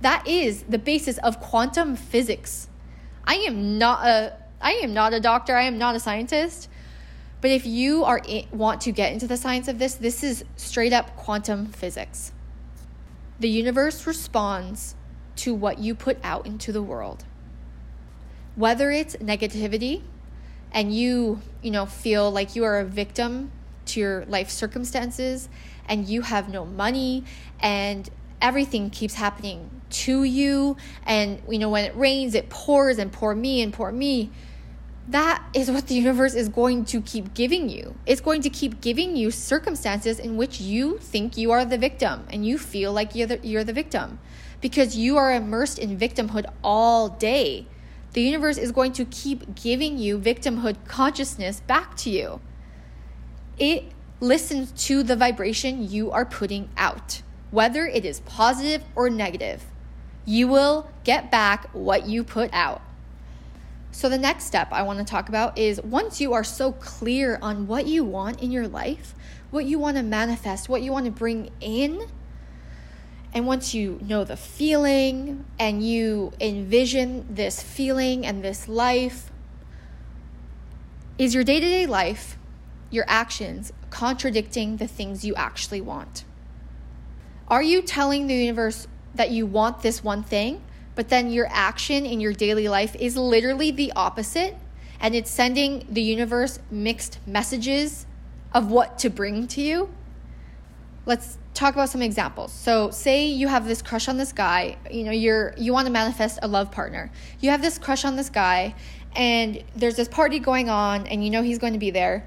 That 0.00 0.26
is 0.26 0.64
the 0.64 0.78
basis 0.78 1.16
of 1.18 1.40
quantum 1.40 1.96
physics. 1.96 2.67
I 3.28 3.34
am 3.46 3.76
not 3.76 4.06
a 4.06 4.32
I 4.60 4.72
am 4.82 4.92
not 4.92 5.12
a 5.12 5.20
doctor, 5.20 5.54
I 5.54 5.64
am 5.64 5.78
not 5.78 5.94
a 5.94 6.00
scientist. 6.00 6.68
But 7.40 7.52
if 7.52 7.64
you 7.64 8.02
are 8.02 8.20
want 8.50 8.80
to 8.80 8.90
get 8.90 9.12
into 9.12 9.28
the 9.28 9.36
science 9.36 9.68
of 9.68 9.78
this, 9.78 9.94
this 9.94 10.24
is 10.24 10.44
straight 10.56 10.92
up 10.92 11.14
quantum 11.14 11.66
physics. 11.66 12.32
The 13.38 13.48
universe 13.48 14.06
responds 14.06 14.96
to 15.36 15.54
what 15.54 15.78
you 15.78 15.94
put 15.94 16.18
out 16.24 16.46
into 16.46 16.72
the 16.72 16.82
world. 16.82 17.24
Whether 18.56 18.90
it's 18.90 19.14
negativity 19.16 20.02
and 20.72 20.92
you, 20.92 21.40
you 21.62 21.70
know, 21.70 21.86
feel 21.86 22.30
like 22.32 22.56
you 22.56 22.64
are 22.64 22.80
a 22.80 22.84
victim 22.84 23.52
to 23.86 24.00
your 24.00 24.24
life 24.24 24.50
circumstances 24.50 25.48
and 25.88 26.08
you 26.08 26.22
have 26.22 26.48
no 26.48 26.64
money 26.64 27.24
and 27.60 28.10
everything 28.40 28.90
keeps 28.90 29.14
happening 29.14 29.70
to 29.90 30.22
you 30.22 30.76
and 31.04 31.40
you 31.48 31.58
know 31.58 31.70
when 31.70 31.84
it 31.84 31.96
rains 31.96 32.34
it 32.34 32.48
pours 32.50 32.98
and 32.98 33.12
poor 33.12 33.34
me 33.34 33.62
and 33.62 33.72
poor 33.72 33.90
me 33.90 34.30
that 35.08 35.42
is 35.54 35.70
what 35.70 35.86
the 35.86 35.94
universe 35.94 36.34
is 36.34 36.50
going 36.50 36.84
to 36.84 37.00
keep 37.00 37.32
giving 37.32 37.70
you. 37.70 37.96
It's 38.04 38.20
going 38.20 38.42
to 38.42 38.50
keep 38.50 38.82
giving 38.82 39.16
you 39.16 39.30
circumstances 39.30 40.18
in 40.18 40.36
which 40.36 40.60
you 40.60 40.98
think 40.98 41.38
you 41.38 41.50
are 41.50 41.64
the 41.64 41.78
victim 41.78 42.26
and 42.28 42.46
you 42.46 42.58
feel 42.58 42.92
like 42.92 43.14
you're 43.14 43.26
the, 43.26 43.40
you're 43.42 43.64
the 43.64 43.72
victim 43.72 44.18
because 44.60 44.96
you 44.96 45.16
are 45.16 45.32
immersed 45.32 45.78
in 45.78 45.98
victimhood 45.98 46.44
all 46.62 47.08
day. 47.08 47.66
The 48.12 48.20
universe 48.20 48.58
is 48.58 48.70
going 48.70 48.92
to 48.92 49.06
keep 49.06 49.54
giving 49.54 49.96
you 49.96 50.18
victimhood 50.18 50.76
consciousness 50.86 51.60
back 51.60 51.96
to 51.98 52.10
you. 52.10 52.40
It 53.58 53.84
listens 54.20 54.72
to 54.86 55.02
the 55.02 55.16
vibration 55.16 55.90
you 55.90 56.10
are 56.10 56.26
putting 56.26 56.68
out, 56.76 57.22
whether 57.50 57.86
it 57.86 58.04
is 58.04 58.20
positive 58.20 58.82
or 58.94 59.10
negative. 59.10 59.64
You 60.24 60.48
will 60.48 60.90
get 61.04 61.30
back 61.30 61.68
what 61.72 62.06
you 62.06 62.22
put 62.22 62.50
out. 62.52 62.82
So, 63.90 64.08
the 64.08 64.18
next 64.18 64.44
step 64.44 64.68
I 64.70 64.82
want 64.82 64.98
to 64.98 65.04
talk 65.04 65.28
about 65.28 65.58
is 65.58 65.80
once 65.82 66.20
you 66.20 66.34
are 66.34 66.44
so 66.44 66.72
clear 66.72 67.38
on 67.40 67.66
what 67.66 67.86
you 67.86 68.04
want 68.04 68.42
in 68.42 68.50
your 68.50 68.68
life, 68.68 69.14
what 69.50 69.64
you 69.64 69.78
want 69.78 69.96
to 69.96 70.02
manifest, 70.02 70.68
what 70.68 70.82
you 70.82 70.92
want 70.92 71.06
to 71.06 71.10
bring 71.10 71.50
in, 71.60 72.06
and 73.32 73.46
once 73.46 73.74
you 73.74 73.98
know 74.02 74.24
the 74.24 74.36
feeling 74.36 75.44
and 75.58 75.82
you 75.86 76.32
envision 76.40 77.26
this 77.34 77.62
feeling 77.62 78.26
and 78.26 78.42
this 78.42 78.68
life, 78.68 79.30
is 81.18 81.34
your 81.34 81.44
day 81.44 81.60
to 81.60 81.66
day 81.66 81.86
life, 81.86 82.38
your 82.90 83.04
actions 83.08 83.72
contradicting 83.90 84.76
the 84.76 84.86
things 84.86 85.24
you 85.24 85.34
actually 85.34 85.80
want? 85.80 86.24
Are 87.48 87.62
you 87.62 87.82
telling 87.82 88.26
the 88.26 88.34
universe 88.34 88.86
that 89.14 89.30
you 89.30 89.46
want 89.46 89.82
this 89.82 90.04
one 90.04 90.22
thing, 90.22 90.62
but 90.94 91.08
then 91.08 91.30
your 91.30 91.48
action 91.50 92.04
in 92.04 92.20
your 92.20 92.32
daily 92.32 92.68
life 92.68 92.94
is 92.96 93.16
literally 93.16 93.70
the 93.70 93.92
opposite? 93.96 94.56
And 95.00 95.14
it's 95.14 95.30
sending 95.30 95.86
the 95.88 96.02
universe 96.02 96.58
mixed 96.70 97.18
messages 97.26 98.06
of 98.52 98.70
what 98.70 98.98
to 98.98 99.10
bring 99.10 99.46
to 99.48 99.60
you? 99.62 99.88
Let's 101.06 101.38
talk 101.54 101.74
about 101.74 101.88
some 101.88 102.02
examples. 102.02 102.52
So, 102.52 102.90
say 102.90 103.26
you 103.26 103.48
have 103.48 103.66
this 103.66 103.80
crush 103.80 104.08
on 104.08 104.16
this 104.16 104.32
guy, 104.32 104.76
you 104.90 105.04
know, 105.04 105.10
you're 105.10 105.54
you 105.56 105.72
want 105.72 105.86
to 105.86 105.92
manifest 105.92 106.38
a 106.42 106.48
love 106.48 106.70
partner. 106.70 107.10
You 107.40 107.50
have 107.50 107.62
this 107.62 107.78
crush 107.78 108.04
on 108.04 108.16
this 108.16 108.28
guy 108.28 108.74
and 109.16 109.64
there's 109.74 109.96
this 109.96 110.08
party 110.08 110.38
going 110.38 110.68
on 110.68 111.06
and 111.06 111.24
you 111.24 111.30
know 111.30 111.42
he's 111.42 111.58
going 111.58 111.72
to 111.72 111.78
be 111.78 111.90
there 111.90 112.26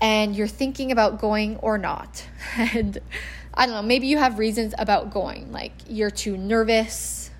and 0.00 0.36
you're 0.36 0.48
thinking 0.48 0.92
about 0.92 1.18
going 1.18 1.56
or 1.58 1.78
not. 1.78 2.24
And 2.74 2.98
I 3.52 3.66
don't 3.66 3.74
know, 3.74 3.82
maybe 3.82 4.06
you 4.06 4.18
have 4.18 4.38
reasons 4.38 4.74
about 4.78 5.10
going, 5.10 5.50
like 5.52 5.72
you're 5.88 6.10
too 6.10 6.36
nervous, 6.36 7.30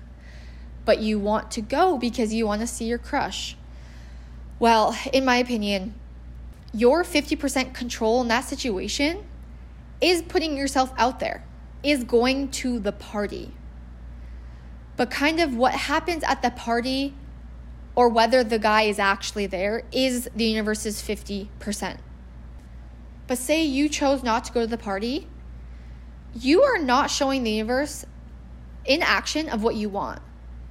but 0.83 0.99
you 0.99 1.19
want 1.19 1.51
to 1.51 1.61
go 1.61 1.97
because 1.97 2.33
you 2.33 2.45
want 2.45 2.61
to 2.61 2.67
see 2.67 2.85
your 2.85 2.97
crush. 2.97 3.55
Well, 4.59 4.97
in 5.13 5.25
my 5.25 5.37
opinion, 5.37 5.95
your 6.73 7.03
50% 7.03 7.73
control 7.73 8.21
in 8.21 8.27
that 8.27 8.45
situation 8.45 9.25
is 9.99 10.21
putting 10.21 10.57
yourself 10.57 10.93
out 10.97 11.19
there, 11.19 11.43
is 11.83 12.03
going 12.03 12.49
to 12.49 12.79
the 12.79 12.91
party. 12.91 13.53
But 14.97 15.09
kind 15.09 15.39
of 15.39 15.55
what 15.55 15.73
happens 15.73 16.23
at 16.23 16.41
the 16.41 16.51
party 16.51 17.13
or 17.95 18.09
whether 18.09 18.43
the 18.43 18.59
guy 18.59 18.83
is 18.83 18.99
actually 18.99 19.47
there 19.47 19.83
is 19.91 20.29
the 20.35 20.45
universe's 20.45 21.01
50%. 21.01 21.97
But 23.27 23.37
say 23.37 23.63
you 23.63 23.89
chose 23.89 24.23
not 24.23 24.43
to 24.45 24.51
go 24.53 24.61
to 24.61 24.67
the 24.67 24.77
party, 24.77 25.27
you 26.35 26.63
are 26.63 26.77
not 26.77 27.09
showing 27.09 27.43
the 27.43 27.51
universe 27.51 28.05
in 28.85 29.01
action 29.01 29.49
of 29.49 29.63
what 29.63 29.75
you 29.75 29.89
want. 29.89 30.21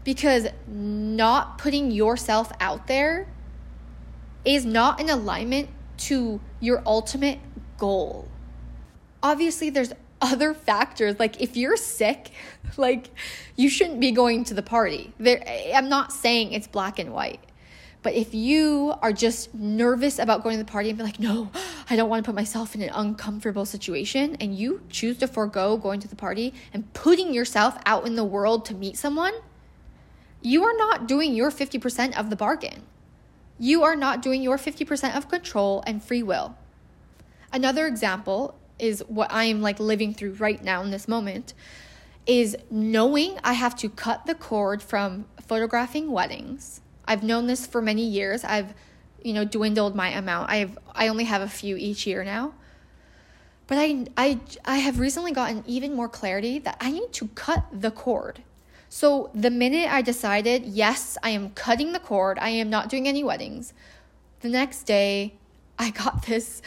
Because 0.05 0.47
not 0.67 1.59
putting 1.59 1.91
yourself 1.91 2.51
out 2.61 2.87
there 2.87 3.29
is 4.45 4.65
not 4.65 5.01
in 5.01 5.11
alignment 5.11 5.69
to 5.99 6.41
your 6.59 6.83
ultimate 6.87 7.39
goal. 7.77 8.27
Obviously 9.23 9.69
there's 9.69 9.93
other 10.23 10.55
factors. 10.55 11.19
Like 11.19 11.41
if 11.41 11.57
you're 11.57 11.77
sick 11.77 12.31
like 12.77 13.11
you 13.57 13.69
shouldn't 13.69 14.01
be 14.01 14.11
going 14.11 14.45
to 14.45 14.55
the 14.55 14.63
party. 14.63 15.13
There 15.19 15.43
i'm 15.75 15.89
not 15.89 16.13
saying 16.13 16.53
it's 16.53 16.67
black 16.67 16.99
and 16.99 17.13
white 17.13 17.41
but 18.03 18.15
if 18.15 18.35
you 18.35 18.95
are 19.03 19.13
just 19.13 19.55
nervous 19.55 20.19
about 20.19 20.43
going 20.43 20.57
to 20.57 20.65
the 20.65 20.71
party 20.71 20.89
and 20.89 20.99
be 20.99 21.05
like 21.05 21.21
no 21.21 21.51
i 21.89 21.97
don't 21.97 22.09
want 22.09 22.25
to 22.25 22.29
put 22.29 22.35
myself 22.35 22.75
in 22.75 22.83
an 22.83 22.91
uncomfortable 22.95 23.65
situation 23.65 24.37
and 24.41 24.57
you 24.57 24.81
choose 24.89 25.19
to 25.19 25.27
forego 25.27 25.77
going 25.77 26.01
to 26.01 26.09
the 26.09 26.17
party 26.17 26.55
and 26.73 26.93
putting 26.93 27.33
yourself 27.33 27.79
out 27.87 28.07
in 28.07 28.15
the 28.15 28.25
world 28.25 28.65
to 28.65 28.75
meet 28.75 28.97
someone 28.97 29.35
you 30.43 30.65
are 30.65 30.77
not 30.77 31.07
doing 31.07 31.35
your 31.35 31.51
50% 31.51 32.19
of 32.19 32.31
the 32.31 32.37
bargain 32.37 32.83
you 33.59 33.83
are 33.83 33.97
not 33.97 34.23
doing 34.23 34.43
your 34.43 34.57
50% 34.57 35.17
of 35.17 35.29
control 35.29 35.83
and 35.87 36.03
free 36.03 36.23
will 36.23 36.57
another 37.53 37.87
example 37.87 38.57
is 38.81 39.05
what 39.07 39.31
I 39.31 39.45
am 39.45 39.61
like 39.63 39.79
living 39.79 40.15
through 40.15 40.33
right 40.35 40.63
now 40.63 40.83
in 40.83 40.91
this 40.91 41.07
moment 41.07 41.55
is 42.27 42.57
knowing 42.71 43.39
I 43.45 43.55
have 43.55 43.77
to 43.77 43.89
cut 43.89 44.27
the 44.27 44.35
cord 44.35 44.83
from 44.83 45.27
photographing 45.41 46.11
weddings. 46.11 46.81
I've 47.11 47.25
known 47.25 47.47
this 47.47 47.67
for 47.67 47.83
many 47.83 48.07
years. 48.07 48.45
I've 48.45 48.73
you 49.23 49.33
know, 49.33 49.45
dwindled 49.45 49.95
my 49.95 50.11
amount. 50.11 50.51
I've 50.51 50.79
I 50.95 51.09
only 51.09 51.25
have 51.25 51.43
a 51.43 51.49
few 51.49 51.77
each 51.77 52.07
year 52.07 52.25
now. 52.25 52.55
But 53.67 53.79
I 53.79 54.07
I 54.17 54.41
I 54.65 54.79
have 54.79 54.99
recently 54.99 55.33
gotten 55.33 55.65
even 55.67 55.95
more 55.95 56.09
clarity 56.09 56.59
that 56.61 56.77
I 56.81 56.91
need 56.91 57.13
to 57.15 57.29
cut 57.29 57.65
the 57.73 57.91
cord. 57.91 58.43
So 58.89 59.31
the 59.35 59.51
minute 59.51 59.91
I 59.91 60.03
decided, 60.03 60.65
yes, 60.65 61.17
I 61.23 61.31
am 61.31 61.51
cutting 61.51 61.93
the 61.93 62.01
cord, 62.01 62.39
I 62.41 62.51
am 62.51 62.71
not 62.71 62.89
doing 62.89 63.07
any 63.07 63.23
weddings. 63.23 63.73
The 64.41 64.49
next 64.49 64.85
day, 64.85 65.35
I 65.79 65.91
got 65.91 66.27
this 66.27 66.63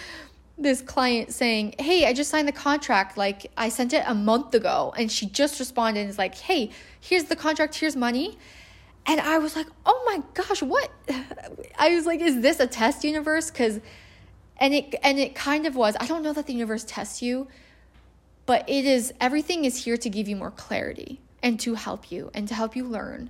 this 0.58 0.82
client 0.82 1.34
saying, 1.34 1.76
Hey, 1.80 2.06
I 2.06 2.14
just 2.14 2.30
signed 2.30 2.48
the 2.48 2.54
contract. 2.54 3.18
Like, 3.18 3.52
I 3.58 3.70
sent 3.70 3.94
it 3.94 4.04
a 4.06 4.14
month 4.14 4.54
ago. 4.54 4.94
And 4.98 5.12
she 5.12 5.26
just 5.26 5.60
responded 5.60 6.02
and 6.02 6.10
is 6.10 6.18
like, 6.18 6.36
Hey, 6.36 6.72
here's 7.00 7.26
the 7.26 7.36
contract, 7.36 7.76
here's 7.76 7.96
money. 7.96 8.38
And 9.06 9.20
I 9.20 9.38
was 9.38 9.56
like, 9.56 9.68
Oh 9.86 10.02
my 10.06 10.24
gosh, 10.34 10.62
what? 10.62 10.92
I 11.78 11.96
was 11.96 12.06
like, 12.06 12.22
Is 12.22 12.42
this 12.42 12.60
a 12.60 12.68
test 12.68 13.04
universe? 13.04 13.52
Because, 13.52 13.80
and 14.58 14.74
it, 14.74 14.96
and 15.04 15.20
it 15.20 15.36
kind 15.36 15.66
of 15.66 15.76
was. 15.76 15.96
I 16.00 16.06
don't 16.06 16.24
know 16.24 16.34
that 16.34 16.48
the 16.48 16.54
universe 16.54 16.84
tests 16.88 17.22
you, 17.22 17.48
but 18.46 18.68
it 18.70 18.86
is, 18.86 19.14
everything 19.20 19.66
is 19.66 19.84
here 19.84 19.98
to 19.98 20.10
give 20.10 20.28
you 20.28 20.36
more 20.36 20.52
clarity 20.52 21.20
and 21.42 21.60
to 21.60 21.76
help 21.76 22.12
you 22.12 22.32
and 22.34 22.48
to 22.48 22.56
help 22.56 22.76
you 22.76 22.86
learn 22.86 23.30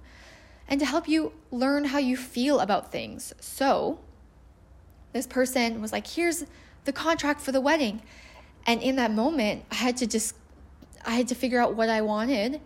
and 0.68 0.80
to 0.80 0.86
help 0.86 1.08
you 1.08 1.34
learn 1.52 1.86
how 1.86 1.98
you 1.98 2.16
feel 2.16 2.60
about 2.60 2.92
things. 2.92 3.34
So, 3.40 4.00
this 5.12 5.28
person 5.28 5.82
was 5.82 5.92
like, 5.92 6.08
Here's, 6.08 6.46
the 6.86 6.94
contract 6.94 7.42
for 7.42 7.52
the 7.52 7.62
wedding. 7.62 8.02
And 8.66 8.82
in 8.82 8.96
that 8.98 9.12
moment, 9.12 9.66
I 9.72 9.76
had 9.76 9.98
to 9.98 10.08
just 10.08 10.36
I 11.06 11.16
had 11.16 11.28
to 11.30 11.36
figure 11.36 11.60
out 11.60 11.76
what 11.76 11.90
I 11.90 12.02
wanted. 12.02 12.62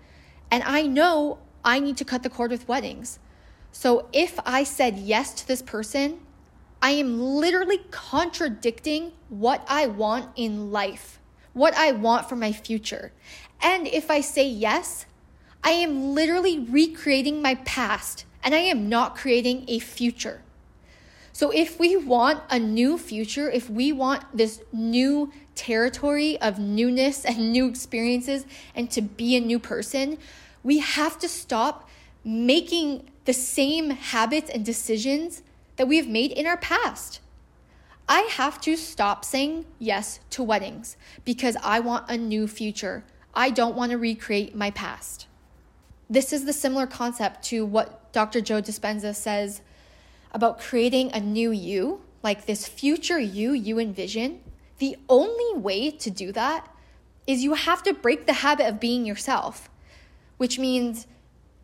And 0.51 0.63
I 0.63 0.83
know 0.83 1.39
I 1.67 1.79
need 1.79 1.97
to 1.97 2.05
cut 2.05 2.23
the 2.23 2.29
cord 2.29 2.49
with 2.49 2.67
weddings. 2.69 3.19
So 3.73 4.07
if 4.13 4.39
I 4.45 4.63
said 4.63 4.97
yes 4.97 5.33
to 5.33 5.47
this 5.47 5.61
person, 5.61 6.19
I 6.81 6.91
am 6.91 7.19
literally 7.19 7.79
contradicting 7.91 9.11
what 9.27 9.65
I 9.67 9.87
want 9.87 10.29
in 10.37 10.71
life, 10.71 11.19
what 11.51 11.73
I 11.75 11.91
want 11.91 12.29
for 12.29 12.37
my 12.37 12.53
future. 12.53 13.11
And 13.61 13.85
if 13.85 14.09
I 14.09 14.21
say 14.21 14.47
yes, 14.47 15.05
I 15.61 15.71
am 15.71 16.13
literally 16.13 16.57
recreating 16.57 17.41
my 17.41 17.55
past 17.55 18.23
and 18.43 18.55
I 18.55 18.59
am 18.59 18.87
not 18.87 19.17
creating 19.17 19.65
a 19.67 19.79
future. 19.79 20.43
So, 21.33 21.51
if 21.51 21.79
we 21.79 21.95
want 21.95 22.41
a 22.49 22.57
new 22.57 22.97
future, 22.97 23.47
if 23.51 23.69
we 23.69 23.91
want 23.91 24.23
this 24.33 24.61
new 24.71 25.31
territory 25.53 26.39
of 26.41 26.57
newness 26.57 27.25
and 27.25 27.51
new 27.51 27.67
experiences 27.67 28.45
and 28.73 28.89
to 28.89 29.01
be 29.03 29.35
a 29.35 29.39
new 29.39 29.59
person, 29.59 30.17
we 30.63 30.79
have 30.79 31.17
to 31.19 31.27
stop 31.27 31.89
making 32.23 33.09
the 33.25 33.33
same 33.33 33.89
habits 33.89 34.49
and 34.49 34.65
decisions 34.65 35.43
that 35.77 35.87
we 35.87 35.97
have 35.97 36.07
made 36.07 36.31
in 36.31 36.45
our 36.45 36.57
past. 36.57 37.19
I 38.09 38.21
have 38.21 38.61
to 38.61 38.77
stop 38.77 39.25
saying 39.25 39.65
yes 39.79 40.19
to 40.31 40.43
weddings 40.43 40.95
because 41.25 41.57
I 41.63 41.79
want 41.79 42.09
a 42.09 42.17
new 42.17 42.47
future. 42.47 43.03
I 43.33 43.49
don't 43.49 43.75
want 43.75 43.91
to 43.91 43.97
recreate 43.97 44.55
my 44.55 44.71
past. 44.71 45.27
This 46.09 46.31
is 46.31 46.45
the 46.45 46.53
similar 46.53 46.87
concept 46.87 47.43
to 47.45 47.65
what 47.65 48.11
Dr. 48.13 48.39
Joe 48.39 48.61
Dispenza 48.61 49.13
says 49.13 49.61
about 50.31 50.59
creating 50.59 51.11
a 51.11 51.19
new 51.19 51.51
you, 51.51 52.01
like 52.23 52.45
this 52.45 52.67
future 52.67 53.19
you 53.19 53.51
you 53.51 53.77
envision, 53.77 54.39
the 54.79 54.97
only 55.09 55.59
way 55.59 55.91
to 55.91 56.09
do 56.09 56.31
that 56.31 56.67
is 57.25 57.43
you 57.43 57.55
have 57.55 57.83
to 57.83 57.93
break 57.93 58.25
the 58.25 58.33
habit 58.33 58.67
of 58.67 58.79
being 58.79 59.05
yourself, 59.05 59.69
which 60.37 60.57
means 60.57 61.07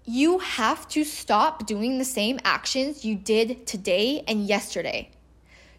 you 0.05 0.39
have 0.39 0.87
to 0.89 1.03
stop 1.03 1.65
doing 1.65 1.97
the 1.97 2.05
same 2.05 2.39
actions 2.43 3.05
you 3.05 3.15
did 3.15 3.65
today 3.65 4.23
and 4.27 4.45
yesterday. 4.45 5.09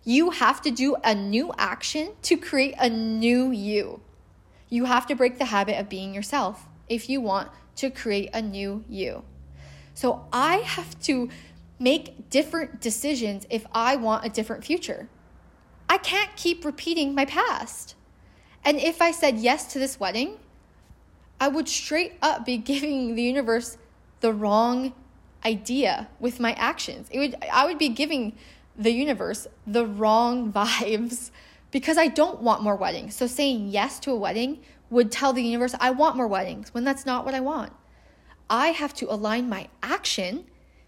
You 0.03 0.31
have 0.31 0.63
to 0.63 0.71
do 0.71 0.97
a 1.05 1.15
new 1.15 1.53
action 1.59 2.13
to 2.23 2.37
create 2.37 2.75
a 2.79 2.89
new 2.89 3.51
you. 3.51 4.01
You 4.69 4.87
have 4.87 5.07
to 5.07 5.15
break 5.15 5.39
the 5.39 5.47
habit 5.47 5.79
of 5.79 5.89
being 5.89 6.15
yourself 6.15 6.67
if 6.89 7.09
you 7.09 7.21
want 7.21 7.51
to 7.77 7.91
create 7.91 8.31
a 8.33 8.41
new 8.41 8.85
you. 8.89 9.25
So 9.95 10.27
I 10.33 10.57
have 10.57 10.99
to 11.03 11.29
make 11.79 12.31
different 12.31 12.81
decisions 12.81 13.47
if 13.51 13.67
I 13.73 13.97
want 13.97 14.25
a 14.25 14.29
different 14.29 14.65
future. 14.65 15.09
I 15.89 15.99
can't 15.99 16.35
keep 16.37 16.65
repeating 16.65 17.15
my 17.15 17.25
past. 17.25 17.95
And 18.65 18.79
if 18.79 19.03
I 19.03 19.11
said 19.11 19.39
yes 19.39 19.73
to 19.73 19.79
this 19.79 20.01
wedding, 20.01 20.39
I 21.45 21.49
would 21.49 21.69
straight 21.69 22.15
up 22.23 22.47
be 22.47 22.57
giving 22.73 23.17
the 23.17 23.23
universe 23.23 23.77
the 24.21 24.33
wrong 24.33 24.95
idea 25.45 26.09
with 26.19 26.41
my 26.41 26.53
actions. 26.55 27.07
It 27.11 27.19
would 27.19 27.37
I 27.53 27.67
would 27.67 27.77
be 27.77 27.91
giving 27.91 28.35
the 28.77 28.91
universe 28.91 29.47
the 29.67 29.85
wrong 29.85 30.51
vibes 30.59 31.31
because 31.71 31.99
I 31.99 32.07
don't 32.07 32.41
want 32.41 32.63
more 32.63 32.77
weddings. 32.77 33.15
So 33.15 33.27
saying 33.27 33.69
yes 33.69 34.01
to 34.01 34.11
a 34.11 34.17
wedding 34.17 34.61
would 34.89 35.13
tell 35.13 35.35
the 35.35 35.43
universe 35.43 35.75
I 35.79 35.91
want 35.91 36.17
more 36.17 36.27
weddings 36.27 36.73
when 36.73 36.85
that's 36.85 37.05
not 37.05 37.27
what 37.27 37.35
I 37.35 37.41
want. 37.41 37.75
I 38.49 38.69
have 38.69 38.95
to 38.95 39.13
align 39.13 39.47
my 39.47 39.69
action 39.83 40.47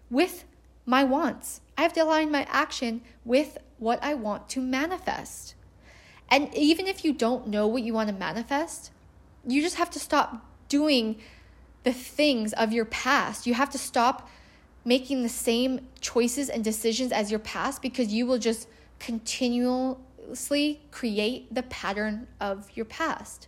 with 0.09 0.43
my 0.87 1.03
wants. 1.03 1.61
I 1.77 1.83
have 1.83 1.93
to 1.93 2.03
align 2.03 2.31
my 2.31 2.47
action 2.49 3.01
with 3.23 3.59
what 3.77 4.03
I 4.03 4.15
want 4.15 4.49
to 4.49 4.59
manifest. 4.59 5.53
And 6.29 6.51
even 6.55 6.87
if 6.87 7.05
you 7.05 7.13
don't 7.13 7.47
know 7.47 7.67
what 7.67 7.83
you 7.83 7.93
want 7.93 8.09
to 8.09 8.15
manifest, 8.15 8.91
you 9.45 9.61
just 9.61 9.75
have 9.75 9.89
to 9.91 9.99
stop 9.99 10.45
doing 10.69 11.17
the 11.83 11.93
things 11.93 12.53
of 12.53 12.73
your 12.73 12.85
past. 12.85 13.47
You 13.47 13.53
have 13.53 13.69
to 13.71 13.77
stop 13.77 14.29
making 14.83 15.23
the 15.23 15.29
same 15.29 15.87
choices 15.99 16.49
and 16.49 16.63
decisions 16.63 17.11
as 17.11 17.29
your 17.29 17.39
past 17.39 17.81
because 17.81 18.13
you 18.13 18.25
will 18.25 18.39
just 18.39 18.67
continuously 18.99 20.81
create 20.91 21.53
the 21.53 21.63
pattern 21.63 22.27
of 22.39 22.69
your 22.75 22.85
past. 22.85 23.47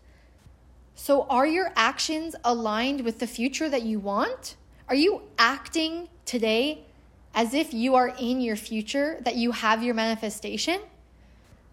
So, 0.95 1.23
are 1.29 1.47
your 1.47 1.71
actions 1.77 2.35
aligned 2.43 3.05
with 3.05 3.19
the 3.19 3.27
future 3.27 3.69
that 3.69 3.83
you 3.83 3.99
want? 3.99 4.57
Are 4.89 4.95
you 4.95 5.21
acting 5.37 6.09
today 6.25 6.85
as 7.33 7.53
if 7.53 7.73
you 7.73 7.95
are 7.95 8.13
in 8.19 8.41
your 8.41 8.55
future, 8.55 9.17
that 9.21 9.35
you 9.35 9.51
have 9.51 9.83
your 9.83 9.93
manifestation. 9.93 10.79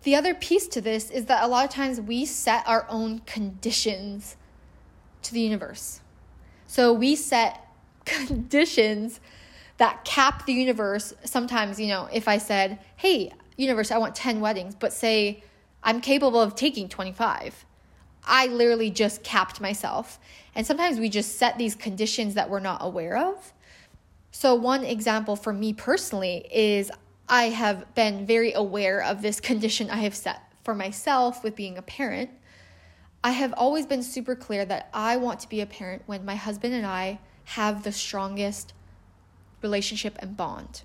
The 0.07 0.15
other 0.15 0.35
piece 0.35 0.69
to 0.69 0.81
this 0.81 1.11
is 1.11 1.25
that 1.25 1.43
a 1.43 1.49
lot 1.49 1.65
of 1.65 1.73
times 1.73 2.01
we 2.01 2.27
set 2.27 2.63
our 2.69 2.87
own 2.89 3.23
conditions 3.27 4.37
to 5.23 5.35
the 5.35 5.41
universe. 5.41 6.01
So 6.69 6.93
we 6.93 7.17
set 7.17 7.67
conditions 8.05 9.19
that 9.79 10.05
cap 10.05 10.47
the 10.47 10.53
universe. 10.53 11.13
Sometimes, 11.25 11.81
you 11.81 11.89
know, 11.89 12.09
if 12.13 12.29
I 12.29 12.39
said, 12.39 12.79
hey, 12.95 13.33
universe, 13.57 13.91
I 13.91 13.99
want 13.99 14.15
10 14.15 14.39
weddings, 14.39 14.77
but 14.77 14.93
say 14.93 15.43
I'm 15.83 16.01
capable 16.01 16.41
of 16.41 16.55
taking 16.55 16.89
25, 16.89 17.65
I 18.23 18.47
literally 18.47 18.93
just 18.93 19.25
capped 19.25 19.61
myself. 19.61 20.21
And 20.55 20.65
sometimes 20.65 21.01
we 21.01 21.09
just 21.09 21.37
set 21.37 21.59
these 21.59 21.75
conditions 21.75 22.35
that 22.35 22.49
we're 22.49 22.61
not 22.61 22.79
aware 22.81 23.17
of. 23.17 23.53
So, 24.31 24.55
one 24.55 24.85
example 24.85 25.35
for 25.35 25.53
me 25.53 25.73
personally 25.73 26.47
is 26.53 26.93
I 27.29 27.45
have 27.45 27.95
been 27.95 28.25
very 28.25 28.53
aware 28.53 29.03
of 29.03 29.23
this 29.23 29.41
condition 29.41 29.91
I 29.91 29.97
have 29.97 30.15
set 30.15 30.41
for 30.63 30.75
myself 30.75 31.43
with 31.43 31.57
being 31.57 31.77
a 31.77 31.83
parent. 31.83 32.31
I 33.25 33.33
have 33.33 33.53
always 33.57 33.87
been 33.87 34.03
super 34.03 34.37
clear 34.37 34.65
that 34.65 34.89
I 34.95 35.17
want 35.17 35.41
to 35.41 35.49
be 35.49 35.61
a 35.61 35.67
parent 35.67 36.03
when 36.07 36.25
my 36.25 36.37
husband 36.37 36.75
and 36.75 36.87
I 36.87 37.19
have 37.45 37.83
the 37.83 37.93
strongest 37.93 38.73
relationship 39.63 40.17
and 40.21 40.37
bond. 40.37 40.83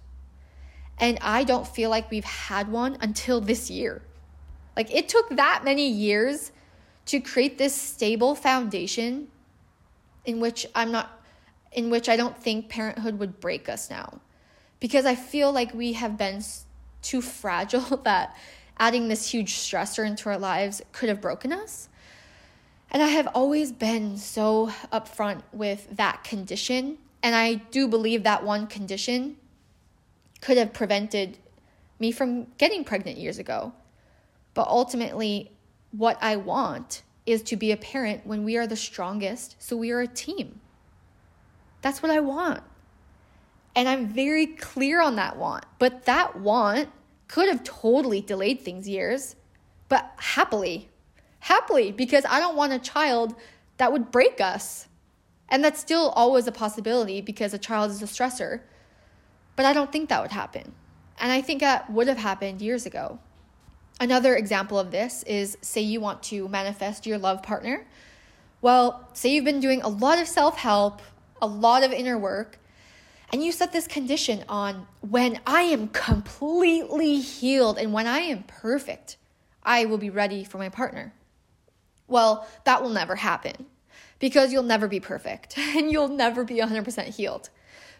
And 0.97 1.17
I 1.21 1.43
don't 1.43 1.67
feel 1.67 1.89
like 1.89 2.09
we've 2.09 2.23
had 2.23 2.69
one 2.69 2.97
until 3.01 3.41
this 3.41 3.69
year. 3.69 4.01
Like 4.75 4.93
it 4.93 5.09
took 5.09 5.29
that 5.29 5.63
many 5.63 5.87
years 5.87 6.51
to 7.07 7.19
create 7.19 7.57
this 7.57 7.75
stable 7.75 8.35
foundation 8.35 9.27
in 10.25 10.39
which 10.39 10.65
I'm 10.73 10.91
not 10.91 11.19
in 11.71 11.89
which 11.89 12.09
I 12.09 12.17
don't 12.17 12.37
think 12.37 12.69
parenthood 12.69 13.17
would 13.19 13.39
break 13.39 13.69
us 13.69 13.89
now. 13.89 14.19
Because 14.81 15.05
I 15.05 15.15
feel 15.15 15.53
like 15.53 15.73
we 15.73 15.93
have 15.93 16.17
been 16.17 16.43
too 17.01 17.21
fragile 17.21 17.97
that 18.03 18.35
adding 18.77 19.07
this 19.07 19.29
huge 19.29 19.53
stressor 19.53 20.05
into 20.05 20.27
our 20.27 20.37
lives 20.37 20.81
could 20.91 21.07
have 21.07 21.21
broken 21.21 21.53
us. 21.53 21.87
And 22.91 23.01
I 23.01 23.07
have 23.07 23.27
always 23.33 23.71
been 23.71 24.17
so 24.17 24.69
upfront 24.91 25.43
with 25.53 25.87
that 25.95 26.25
condition. 26.25 26.97
And 27.23 27.33
I 27.35 27.53
do 27.53 27.87
believe 27.87 28.23
that 28.23 28.43
one 28.43 28.67
condition 28.67 29.37
could 30.41 30.57
have 30.57 30.73
prevented 30.73 31.37
me 31.99 32.11
from 32.11 32.47
getting 32.57 32.83
pregnant 32.83 33.17
years 33.17 33.37
ago. 33.37 33.71
But 34.53 34.67
ultimately, 34.67 35.51
what 35.91 36.17
I 36.21 36.35
want 36.35 37.03
is 37.25 37.41
to 37.43 37.55
be 37.55 37.71
a 37.71 37.77
parent 37.77 38.25
when 38.25 38.43
we 38.43 38.57
are 38.57 38.67
the 38.67 38.75
strongest, 38.75 39.55
so 39.59 39.77
we 39.77 39.91
are 39.91 40.01
a 40.01 40.07
team. 40.07 40.59
That's 41.81 42.01
what 42.01 42.11
I 42.11 42.19
want. 42.19 42.63
And 43.75 43.87
I'm 43.87 44.07
very 44.07 44.47
clear 44.47 45.01
on 45.01 45.15
that 45.15 45.37
want. 45.37 45.65
But 45.79 46.05
that 46.05 46.39
want 46.39 46.89
could 47.27 47.47
have 47.47 47.63
totally 47.63 48.21
delayed 48.21 48.61
things 48.61 48.87
years, 48.87 49.35
but 49.87 50.11
happily, 50.17 50.89
happily, 51.39 51.91
because 51.91 52.25
I 52.29 52.39
don't 52.39 52.57
want 52.57 52.73
a 52.73 52.79
child 52.79 53.35
that 53.77 53.91
would 53.91 54.11
break 54.11 54.41
us. 54.41 54.87
And 55.47 55.63
that's 55.63 55.79
still 55.79 56.09
always 56.09 56.47
a 56.47 56.51
possibility 56.51 57.21
because 57.21 57.53
a 57.53 57.57
child 57.57 57.91
is 57.91 58.01
a 58.01 58.05
stressor. 58.05 58.61
But 59.55 59.65
I 59.65 59.73
don't 59.73 59.91
think 59.91 60.09
that 60.09 60.21
would 60.21 60.31
happen. 60.31 60.73
And 61.19 61.31
I 61.31 61.41
think 61.41 61.61
that 61.61 61.89
would 61.89 62.07
have 62.07 62.17
happened 62.17 62.61
years 62.61 62.85
ago. 62.85 63.19
Another 63.99 64.35
example 64.35 64.79
of 64.79 64.91
this 64.91 65.23
is 65.23 65.57
say 65.61 65.81
you 65.81 66.01
want 66.01 66.23
to 66.23 66.47
manifest 66.47 67.05
your 67.05 67.17
love 67.17 67.43
partner. 67.43 67.85
Well, 68.61 69.07
say 69.13 69.29
you've 69.29 69.45
been 69.45 69.59
doing 69.59 69.81
a 69.81 69.87
lot 69.87 70.19
of 70.19 70.27
self 70.27 70.57
help, 70.57 71.01
a 71.41 71.47
lot 71.47 71.83
of 71.83 71.91
inner 71.91 72.17
work, 72.17 72.57
and 73.31 73.43
you 73.43 73.51
set 73.51 73.71
this 73.71 73.87
condition 73.87 74.43
on 74.49 74.87
when 75.01 75.39
I 75.47 75.61
am 75.63 75.87
completely 75.89 77.19
healed 77.19 77.77
and 77.77 77.93
when 77.93 78.07
I 78.07 78.19
am 78.19 78.43
perfect, 78.43 79.17
I 79.63 79.85
will 79.85 79.97
be 79.97 80.09
ready 80.09 80.43
for 80.43 80.57
my 80.57 80.69
partner. 80.69 81.13
Well, 82.07 82.47
that 82.65 82.83
will 82.83 82.89
never 82.89 83.15
happen 83.15 83.65
because 84.19 84.51
you'll 84.51 84.63
never 84.63 84.87
be 84.87 84.99
perfect 84.99 85.57
and 85.57 85.91
you'll 85.91 86.09
never 86.09 86.43
be 86.43 86.55
100% 86.55 87.05
healed. 87.05 87.49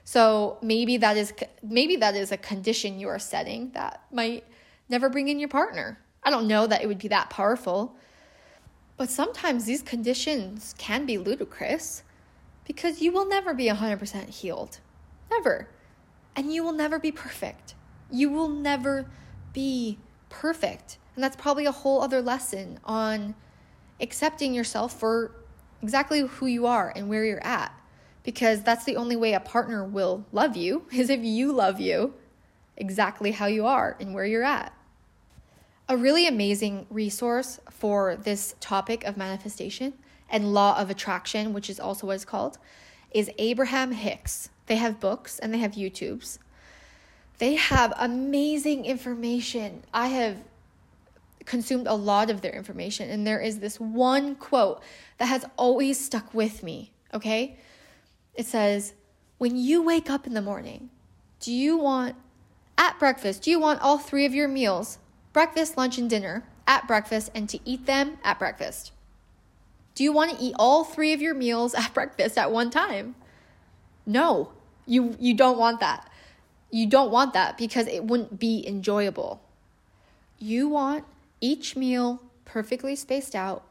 So 0.03 0.57
maybe 0.61 0.97
that 0.97 1.15
is 1.15 1.33
maybe 1.61 1.95
that 1.97 2.15
is 2.15 2.31
a 2.31 2.37
condition 2.37 2.99
you 2.99 3.07
are 3.07 3.19
setting 3.19 3.71
that 3.71 4.01
might 4.11 4.43
never 4.89 5.09
bring 5.09 5.27
in 5.27 5.39
your 5.39 5.49
partner. 5.49 5.99
I 6.23 6.29
don't 6.29 6.47
know 6.47 6.67
that 6.67 6.81
it 6.83 6.87
would 6.87 6.99
be 6.99 7.07
that 7.09 7.29
powerful. 7.29 7.95
But 8.97 9.09
sometimes 9.09 9.65
these 9.65 9.81
conditions 9.81 10.75
can 10.77 11.05
be 11.05 11.17
ludicrous 11.17 12.03
because 12.65 13.01
you 13.01 13.11
will 13.11 13.27
never 13.27 13.53
be 13.53 13.67
100% 13.67 14.29
healed. 14.29 14.79
Never. 15.31 15.69
And 16.35 16.53
you 16.53 16.63
will 16.63 16.73
never 16.73 16.99
be 16.99 17.11
perfect. 17.11 17.75
You 18.11 18.29
will 18.29 18.49
never 18.49 19.07
be 19.53 19.97
perfect. 20.29 20.97
And 21.15 21.23
that's 21.23 21.35
probably 21.35 21.65
a 21.65 21.71
whole 21.71 22.01
other 22.01 22.21
lesson 22.21 22.79
on 22.83 23.35
accepting 23.99 24.53
yourself 24.53 24.97
for 24.97 25.31
exactly 25.81 26.21
who 26.21 26.45
you 26.45 26.65
are 26.65 26.91
and 26.95 27.09
where 27.09 27.25
you're 27.25 27.45
at. 27.45 27.73
Because 28.23 28.61
that's 28.61 28.85
the 28.85 28.95
only 28.95 29.15
way 29.15 29.33
a 29.33 29.39
partner 29.39 29.83
will 29.83 30.25
love 30.31 30.55
you 30.55 30.85
is 30.91 31.09
if 31.09 31.23
you 31.23 31.51
love 31.51 31.79
you 31.79 32.13
exactly 32.77 33.31
how 33.31 33.45
you 33.45 33.65
are 33.65 33.95
and 33.99 34.13
where 34.13 34.25
you're 34.25 34.43
at. 34.43 34.73
A 35.89 35.97
really 35.97 36.27
amazing 36.27 36.87
resource 36.89 37.59
for 37.69 38.15
this 38.15 38.55
topic 38.59 39.03
of 39.03 39.17
manifestation 39.17 39.93
and 40.29 40.53
law 40.53 40.77
of 40.79 40.89
attraction, 40.89 41.51
which 41.51 41.69
is 41.69 41.79
also 41.79 42.07
what 42.07 42.15
it's 42.15 42.25
called, 42.25 42.57
is 43.11 43.29
Abraham 43.37 43.91
Hicks. 43.91 44.49
They 44.67 44.75
have 44.77 44.99
books 44.99 45.39
and 45.39 45.53
they 45.53 45.57
have 45.59 45.73
YouTubes. 45.73 46.37
They 47.39 47.55
have 47.55 47.93
amazing 47.97 48.85
information. 48.85 49.83
I 49.93 50.07
have 50.07 50.37
consumed 51.45 51.87
a 51.87 51.95
lot 51.95 52.29
of 52.29 52.41
their 52.41 52.51
information, 52.51 53.09
and 53.09 53.25
there 53.25 53.39
is 53.39 53.59
this 53.59 53.79
one 53.79 54.35
quote 54.35 54.81
that 55.17 55.25
has 55.25 55.45
always 55.57 55.99
stuck 55.99 56.33
with 56.33 56.63
me, 56.63 56.91
okay? 57.13 57.57
It 58.35 58.45
says, 58.45 58.93
When 59.37 59.57
you 59.57 59.81
wake 59.81 60.09
up 60.09 60.27
in 60.27 60.33
the 60.33 60.41
morning, 60.41 60.89
do 61.39 61.51
you 61.51 61.77
want, 61.77 62.15
at 62.77 62.99
breakfast, 62.99 63.41
do 63.41 63.51
you 63.51 63.59
want 63.59 63.81
all 63.81 63.97
three 63.97 64.25
of 64.25 64.35
your 64.35 64.47
meals, 64.47 64.99
breakfast, 65.33 65.77
lunch, 65.77 65.97
and 65.97 66.09
dinner, 66.09 66.45
at 66.67 66.87
breakfast, 66.87 67.31
and 67.33 67.49
to 67.49 67.59
eat 67.65 67.85
them 67.85 68.17
at 68.23 68.39
breakfast? 68.39 68.91
Do 69.95 70.03
you 70.03 70.13
want 70.13 70.37
to 70.37 70.43
eat 70.43 70.55
all 70.57 70.83
three 70.83 71.11
of 71.11 71.21
your 71.21 71.33
meals 71.33 71.73
at 71.73 71.93
breakfast 71.93 72.37
at 72.37 72.51
one 72.51 72.69
time? 72.69 73.15
No, 74.11 74.51
you, 74.85 75.15
you 75.19 75.33
don't 75.33 75.57
want 75.57 75.79
that. 75.79 76.09
You 76.69 76.85
don't 76.85 77.11
want 77.11 77.33
that 77.33 77.57
because 77.57 77.87
it 77.87 78.03
wouldn't 78.03 78.39
be 78.39 78.65
enjoyable. 78.67 79.41
You 80.37 80.67
want 80.67 81.05
each 81.39 81.77
meal 81.77 82.21
perfectly 82.43 82.95
spaced 82.95 83.35
out 83.35 83.63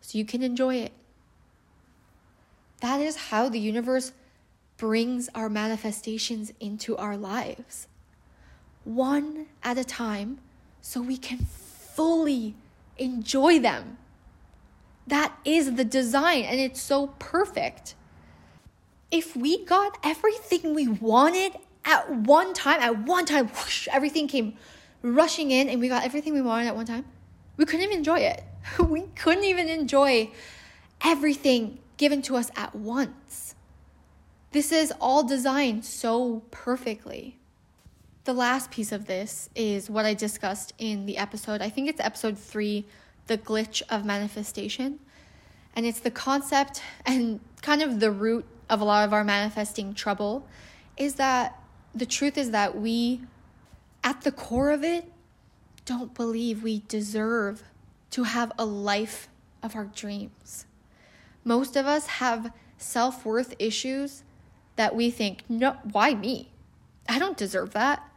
so 0.00 0.18
you 0.18 0.24
can 0.24 0.42
enjoy 0.42 0.76
it. 0.76 0.92
That 2.80 3.00
is 3.00 3.28
how 3.28 3.48
the 3.48 3.60
universe 3.60 4.12
brings 4.76 5.28
our 5.34 5.48
manifestations 5.48 6.52
into 6.58 6.96
our 6.96 7.16
lives. 7.16 7.86
One 8.82 9.46
at 9.62 9.78
a 9.78 9.84
time 9.84 10.38
so 10.80 11.00
we 11.00 11.16
can 11.16 11.38
fully 11.38 12.56
enjoy 12.98 13.60
them. 13.60 13.98
That 15.06 15.32
is 15.44 15.74
the 15.74 15.84
design, 15.84 16.42
and 16.42 16.58
it's 16.58 16.82
so 16.82 17.08
perfect. 17.18 17.94
If 19.14 19.36
we 19.36 19.64
got 19.64 19.96
everything 20.02 20.74
we 20.74 20.88
wanted 20.88 21.52
at 21.84 22.10
one 22.10 22.52
time, 22.52 22.80
at 22.80 23.06
one 23.06 23.24
time, 23.26 23.46
whoosh, 23.46 23.86
everything 23.92 24.26
came 24.26 24.56
rushing 25.02 25.52
in, 25.52 25.68
and 25.68 25.80
we 25.80 25.86
got 25.86 26.04
everything 26.04 26.34
we 26.34 26.42
wanted 26.42 26.66
at 26.66 26.74
one 26.74 26.84
time, 26.84 27.04
we 27.56 27.64
couldn't 27.64 27.82
even 27.82 27.98
enjoy 27.98 28.18
it. 28.18 28.42
we 28.80 29.02
couldn't 29.14 29.44
even 29.44 29.68
enjoy 29.68 30.32
everything 31.04 31.78
given 31.96 32.22
to 32.22 32.34
us 32.34 32.50
at 32.56 32.74
once. 32.74 33.54
This 34.50 34.72
is 34.72 34.92
all 35.00 35.22
designed 35.22 35.84
so 35.84 36.42
perfectly. 36.50 37.38
The 38.24 38.32
last 38.32 38.72
piece 38.72 38.90
of 38.90 39.06
this 39.06 39.48
is 39.54 39.88
what 39.88 40.04
I 40.04 40.14
discussed 40.14 40.72
in 40.76 41.06
the 41.06 41.18
episode. 41.18 41.62
I 41.62 41.70
think 41.70 41.88
it's 41.88 42.00
episode 42.00 42.36
three 42.36 42.84
the 43.28 43.38
glitch 43.38 43.80
of 43.88 44.04
manifestation. 44.04 44.98
And 45.76 45.86
it's 45.86 46.00
the 46.00 46.10
concept 46.10 46.82
and 47.06 47.38
kind 47.62 47.80
of 47.80 48.00
the 48.00 48.10
root 48.10 48.44
of 48.68 48.80
a 48.80 48.84
lot 48.84 49.06
of 49.06 49.12
our 49.12 49.24
manifesting 49.24 49.94
trouble 49.94 50.46
is 50.96 51.14
that 51.14 51.58
the 51.94 52.06
truth 52.06 52.36
is 52.38 52.50
that 52.50 52.76
we, 52.76 53.20
at 54.02 54.22
the 54.22 54.32
core 54.32 54.70
of 54.70 54.82
it, 54.82 55.10
don't 55.84 56.14
believe 56.14 56.62
we 56.62 56.82
deserve 56.88 57.62
to 58.10 58.24
have 58.24 58.52
a 58.58 58.64
life 58.64 59.28
of 59.62 59.76
our 59.76 59.84
dreams. 59.84 60.66
Most 61.44 61.76
of 61.76 61.86
us 61.86 62.06
have 62.06 62.52
self 62.78 63.24
worth 63.24 63.54
issues 63.58 64.22
that 64.76 64.94
we 64.94 65.10
think, 65.10 65.44
no, 65.48 65.76
why 65.92 66.14
me? 66.14 66.50
I 67.08 67.18
don't 67.18 67.36
deserve 67.36 67.72
that. 67.72 68.08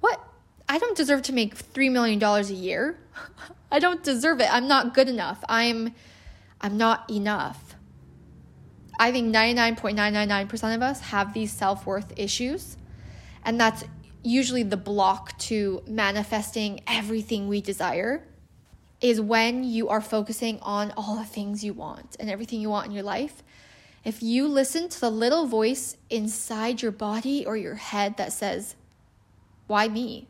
What? 0.00 0.20
I 0.68 0.78
don't 0.78 0.96
deserve 0.96 1.22
to 1.22 1.32
make 1.32 1.56
$3 1.56 1.90
million 1.90 2.22
a 2.22 2.42
year. 2.42 2.98
I 3.72 3.78
don't 3.78 4.02
deserve 4.02 4.40
it. 4.40 4.52
I'm 4.52 4.66
not 4.66 4.94
good 4.94 5.08
enough. 5.08 5.44
I'm 5.48 5.94
I'm 6.60 6.76
not 6.76 7.08
enough. 7.10 7.69
I 9.00 9.12
think 9.12 9.34
99.999% 9.34 10.74
of 10.74 10.82
us 10.82 11.00
have 11.00 11.32
these 11.32 11.50
self-worth 11.50 12.12
issues, 12.16 12.76
and 13.44 13.58
that's 13.58 13.82
usually 14.22 14.62
the 14.62 14.76
block 14.76 15.38
to 15.38 15.82
manifesting 15.86 16.80
everything 16.86 17.48
we 17.48 17.62
desire 17.62 18.22
is 19.00 19.18
when 19.18 19.64
you 19.64 19.88
are 19.88 20.02
focusing 20.02 20.58
on 20.60 20.92
all 20.98 21.16
the 21.16 21.24
things 21.24 21.64
you 21.64 21.72
want 21.72 22.14
and 22.20 22.28
everything 22.28 22.60
you 22.60 22.68
want 22.68 22.86
in 22.86 22.92
your 22.92 23.02
life. 23.02 23.42
If 24.04 24.22
you 24.22 24.46
listen 24.46 24.90
to 24.90 25.00
the 25.00 25.10
little 25.10 25.46
voice 25.46 25.96
inside 26.10 26.82
your 26.82 26.92
body 26.92 27.46
or 27.46 27.56
your 27.56 27.76
head 27.76 28.18
that 28.18 28.34
says, 28.34 28.76
Why 29.66 29.88
me? 29.88 30.28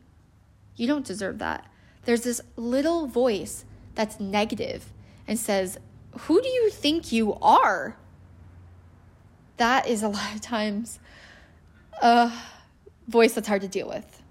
You 0.77 0.87
don't 0.87 1.05
deserve 1.05 1.39
that 1.39 1.65
there's 2.05 2.23
this 2.23 2.41
little 2.55 3.07
voice 3.07 3.65
that's 3.95 4.19
negative 4.19 4.91
and 5.27 5.37
says, 5.37 5.77
Who 6.21 6.41
do 6.41 6.47
you 6.47 6.69
think 6.69 7.11
you 7.11 7.33
are? 7.35 7.97
That 9.57 9.87
is 9.87 10.03
a 10.03 10.07
lot 10.17 10.33
of 10.33 10.41
times 10.41 10.99
a 12.01 12.31
voice 13.07 13.33
that's 13.33 13.47
hard 13.47 13.61
to 13.61 13.67
deal 13.67 13.87
with. 13.87 14.21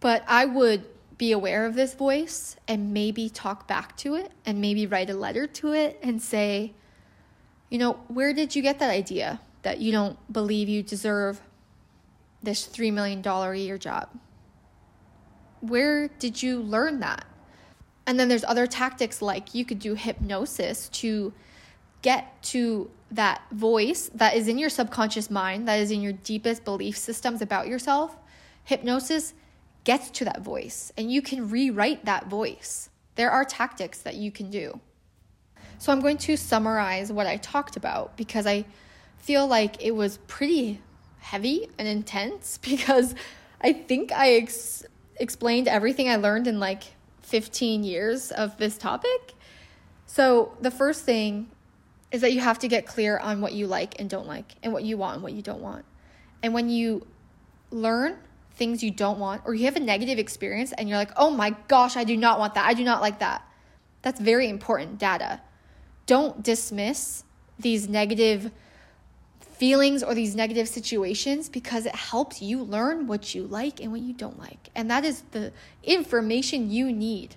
But 0.00 0.24
I 0.26 0.44
would 0.44 0.84
be 1.16 1.32
aware 1.32 1.64
of 1.66 1.74
this 1.74 1.94
voice 1.94 2.56
and 2.66 2.92
maybe 2.92 3.28
talk 3.28 3.68
back 3.68 3.96
to 3.98 4.16
it 4.16 4.32
and 4.44 4.60
maybe 4.60 4.86
write 4.86 5.10
a 5.10 5.14
letter 5.14 5.46
to 5.46 5.72
it 5.72 5.98
and 6.02 6.20
say, 6.20 6.72
you 7.70 7.78
know, 7.78 7.94
where 8.08 8.32
did 8.32 8.54
you 8.54 8.62
get 8.62 8.78
that 8.80 8.90
idea 8.90 9.40
that 9.62 9.78
you 9.78 9.92
don't 9.92 10.18
believe 10.32 10.68
you 10.68 10.82
deserve 10.82 11.40
this 12.42 12.66
$3 12.66 12.92
million 12.92 13.26
a 13.26 13.54
year 13.54 13.78
job? 13.78 14.08
where 15.68 16.08
did 16.08 16.42
you 16.42 16.60
learn 16.60 17.00
that? 17.00 17.24
And 18.06 18.20
then 18.20 18.28
there's 18.28 18.44
other 18.44 18.66
tactics 18.66 19.22
like 19.22 19.54
you 19.54 19.64
could 19.64 19.78
do 19.78 19.94
hypnosis 19.94 20.88
to 20.90 21.32
get 22.02 22.42
to 22.44 22.90
that 23.14 23.42
voice 23.52 24.10
that 24.14 24.34
is 24.34 24.48
in 24.48 24.58
your 24.58 24.68
subconscious 24.68 25.30
mind, 25.30 25.68
that 25.68 25.78
is 25.78 25.90
in 25.90 26.02
your 26.02 26.12
deepest 26.12 26.64
belief 26.64 26.96
systems 26.96 27.40
about 27.40 27.68
yourself. 27.68 28.16
Hypnosis 28.64 29.34
gets 29.84 30.10
to 30.10 30.24
that 30.24 30.40
voice 30.40 30.92
and 30.96 31.12
you 31.12 31.22
can 31.22 31.48
rewrite 31.48 32.04
that 32.04 32.26
voice. 32.26 32.90
There 33.14 33.30
are 33.30 33.44
tactics 33.44 34.00
that 34.00 34.16
you 34.16 34.32
can 34.32 34.50
do. 34.50 34.80
So 35.78 35.92
I'm 35.92 36.00
going 36.00 36.18
to 36.18 36.36
summarize 36.36 37.12
what 37.12 37.26
I 37.26 37.36
talked 37.36 37.76
about 37.76 38.16
because 38.16 38.46
I 38.46 38.64
feel 39.18 39.46
like 39.46 39.82
it 39.82 39.92
was 39.92 40.18
pretty 40.26 40.80
heavy 41.18 41.68
and 41.78 41.86
intense 41.86 42.58
because 42.62 43.14
I 43.60 43.72
think 43.72 44.12
I 44.12 44.34
ex- 44.34 44.84
explained 45.16 45.68
everything 45.68 46.08
I 46.08 46.16
learned 46.16 46.46
in 46.46 46.58
like 46.58 46.82
15 47.22 47.84
years 47.84 48.32
of 48.32 48.56
this 48.58 48.76
topic. 48.76 49.34
So, 50.06 50.56
the 50.60 50.70
first 50.70 51.04
thing 51.04 51.50
is 52.14 52.20
that 52.20 52.32
you 52.32 52.40
have 52.40 52.60
to 52.60 52.68
get 52.68 52.86
clear 52.86 53.18
on 53.18 53.40
what 53.40 53.52
you 53.52 53.66
like 53.66 53.98
and 53.98 54.08
don't 54.08 54.28
like, 54.28 54.54
and 54.62 54.72
what 54.72 54.84
you 54.84 54.96
want 54.96 55.14
and 55.14 55.22
what 55.24 55.32
you 55.32 55.42
don't 55.42 55.60
want. 55.60 55.84
And 56.44 56.54
when 56.54 56.70
you 56.70 57.04
learn 57.72 58.16
things 58.52 58.84
you 58.84 58.92
don't 58.92 59.18
want, 59.18 59.42
or 59.44 59.52
you 59.52 59.64
have 59.64 59.74
a 59.74 59.80
negative 59.80 60.16
experience 60.20 60.70
and 60.70 60.88
you're 60.88 60.96
like, 60.96 61.10
oh 61.16 61.30
my 61.30 61.56
gosh, 61.66 61.96
I 61.96 62.04
do 62.04 62.16
not 62.16 62.38
want 62.38 62.54
that, 62.54 62.66
I 62.66 62.74
do 62.74 62.84
not 62.84 63.00
like 63.00 63.18
that, 63.18 63.42
that's 64.02 64.20
very 64.20 64.48
important 64.48 65.00
data. 65.00 65.40
Don't 66.06 66.40
dismiss 66.40 67.24
these 67.58 67.88
negative 67.88 68.52
feelings 69.40 70.04
or 70.04 70.14
these 70.14 70.36
negative 70.36 70.68
situations 70.68 71.48
because 71.48 71.84
it 71.84 71.96
helps 71.96 72.40
you 72.40 72.62
learn 72.62 73.08
what 73.08 73.34
you 73.34 73.44
like 73.44 73.80
and 73.80 73.90
what 73.90 74.02
you 74.02 74.12
don't 74.12 74.38
like. 74.38 74.70
And 74.76 74.88
that 74.88 75.04
is 75.04 75.22
the 75.32 75.52
information 75.82 76.70
you 76.70 76.92
need. 76.92 77.34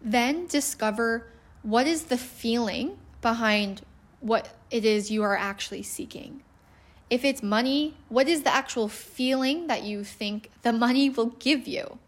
Then 0.00 0.46
discover 0.46 1.26
what 1.62 1.88
is 1.88 2.04
the 2.04 2.16
feeling 2.16 2.98
behind 3.20 3.82
what 4.20 4.48
it 4.70 4.84
is 4.84 5.10
you 5.10 5.22
are 5.22 5.36
actually 5.36 5.82
seeking. 5.82 6.42
If 7.08 7.24
it's 7.24 7.42
money, 7.42 7.94
what 8.08 8.28
is 8.28 8.42
the 8.42 8.52
actual 8.52 8.88
feeling 8.88 9.68
that 9.68 9.82
you 9.84 10.02
think 10.02 10.50
the 10.62 10.72
money 10.72 11.08
will 11.08 11.30
give 11.38 11.68
you? 11.68 11.98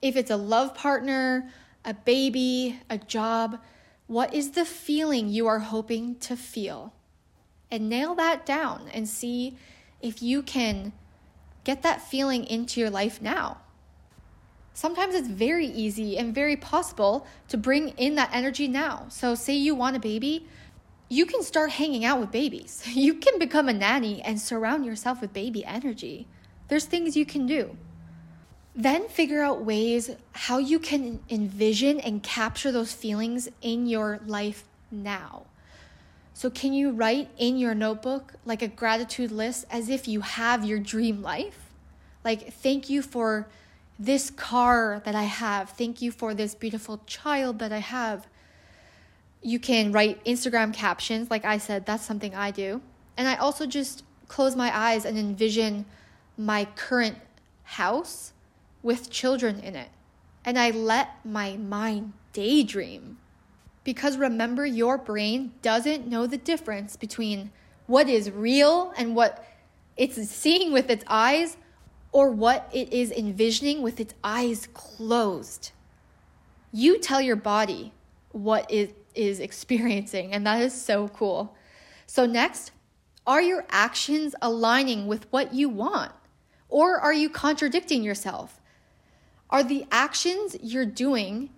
If 0.00 0.16
it's 0.16 0.30
a 0.30 0.36
love 0.36 0.74
partner, 0.74 1.50
a 1.84 1.94
baby, 1.94 2.80
a 2.88 2.98
job, 2.98 3.58
what 4.06 4.32
is 4.32 4.52
the 4.52 4.64
feeling 4.64 5.28
you 5.28 5.46
are 5.48 5.58
hoping 5.58 6.14
to 6.20 6.36
feel? 6.36 6.92
And 7.70 7.88
nail 7.88 8.14
that 8.14 8.46
down 8.46 8.88
and 8.94 9.08
see 9.08 9.58
if 10.00 10.22
you 10.22 10.42
can 10.42 10.92
get 11.64 11.82
that 11.82 12.00
feeling 12.00 12.44
into 12.44 12.80
your 12.80 12.90
life 12.90 13.20
now. 13.20 13.58
Sometimes 14.78 15.16
it's 15.16 15.26
very 15.26 15.66
easy 15.66 16.16
and 16.16 16.32
very 16.32 16.54
possible 16.54 17.26
to 17.48 17.56
bring 17.56 17.88
in 17.96 18.14
that 18.14 18.30
energy 18.32 18.68
now. 18.68 19.06
So, 19.08 19.34
say 19.34 19.54
you 19.54 19.74
want 19.74 19.96
a 19.96 19.98
baby, 19.98 20.46
you 21.08 21.26
can 21.26 21.42
start 21.42 21.72
hanging 21.72 22.04
out 22.04 22.20
with 22.20 22.30
babies. 22.30 22.84
You 22.86 23.14
can 23.14 23.40
become 23.40 23.68
a 23.68 23.72
nanny 23.72 24.22
and 24.22 24.40
surround 24.40 24.86
yourself 24.86 25.20
with 25.20 25.32
baby 25.32 25.64
energy. 25.64 26.28
There's 26.68 26.84
things 26.84 27.16
you 27.16 27.26
can 27.26 27.44
do. 27.44 27.76
Then 28.72 29.08
figure 29.08 29.42
out 29.42 29.64
ways 29.64 30.12
how 30.30 30.58
you 30.58 30.78
can 30.78 31.24
envision 31.28 31.98
and 31.98 32.22
capture 32.22 32.70
those 32.70 32.92
feelings 32.92 33.48
in 33.60 33.86
your 33.86 34.20
life 34.26 34.62
now. 34.92 35.46
So, 36.34 36.50
can 36.50 36.72
you 36.72 36.92
write 36.92 37.30
in 37.36 37.58
your 37.58 37.74
notebook 37.74 38.34
like 38.44 38.62
a 38.62 38.68
gratitude 38.68 39.32
list 39.32 39.64
as 39.72 39.88
if 39.88 40.06
you 40.06 40.20
have 40.20 40.64
your 40.64 40.78
dream 40.78 41.20
life? 41.20 41.74
Like, 42.22 42.52
thank 42.52 42.88
you 42.88 43.02
for 43.02 43.48
this 43.98 44.30
car 44.30 45.02
that 45.04 45.14
I 45.14 45.24
have. 45.24 45.70
Thank 45.70 46.00
you 46.00 46.12
for 46.12 46.34
this 46.34 46.54
beautiful 46.54 47.00
child 47.06 47.58
that 47.58 47.72
I 47.72 47.78
have. 47.78 48.28
You 49.42 49.58
can 49.58 49.92
write 49.92 50.24
Instagram 50.24 50.72
captions. 50.72 51.30
Like 51.30 51.44
I 51.44 51.58
said, 51.58 51.84
that's 51.84 52.04
something 52.04 52.34
I 52.34 52.50
do. 52.50 52.80
And 53.16 53.26
I 53.26 53.34
also 53.36 53.66
just 53.66 54.04
close 54.28 54.54
my 54.54 54.76
eyes 54.76 55.04
and 55.04 55.18
envision 55.18 55.86
my 56.36 56.66
current 56.76 57.18
house 57.64 58.32
with 58.82 59.10
children 59.10 59.58
in 59.60 59.74
it. 59.74 59.88
And 60.44 60.58
I 60.58 60.70
let 60.70 61.24
my 61.24 61.56
mind 61.56 62.12
daydream. 62.32 63.18
Because 63.82 64.16
remember, 64.16 64.64
your 64.64 64.98
brain 64.98 65.52
doesn't 65.62 66.06
know 66.06 66.26
the 66.26 66.36
difference 66.36 66.94
between 66.94 67.50
what 67.86 68.08
is 68.08 68.30
real 68.30 68.92
and 68.96 69.16
what 69.16 69.44
it's 69.96 70.16
seeing 70.28 70.72
with 70.72 70.90
its 70.90 71.04
eyes 71.08 71.56
or 72.12 72.30
what 72.30 72.68
it 72.72 72.92
is 72.92 73.10
envisioning 73.10 73.82
with 73.82 74.00
its 74.00 74.14
eyes 74.24 74.68
closed. 74.74 75.72
You 76.72 76.98
tell 76.98 77.20
your 77.20 77.36
body 77.36 77.92
what 78.32 78.70
it 78.70 78.96
is 79.14 79.40
experiencing, 79.48 80.32
and 80.32 80.46
that 80.46 80.60
is 80.60 80.72
so 80.72 81.08
cool. 81.08 81.56
So, 82.06 82.26
next, 82.26 82.72
are 83.26 83.42
your 83.42 83.66
actions 83.68 84.34
aligning 84.40 85.06
with 85.06 85.26
what 85.30 85.52
you 85.52 85.68
want? 85.68 86.12
Or 86.68 86.98
are 86.98 87.12
you 87.12 87.28
contradicting 87.28 88.02
yourself? 88.02 88.60
Are 89.50 89.62
the 89.62 89.86
actions 89.90 90.56
you're 90.62 90.86
doing 90.86 91.50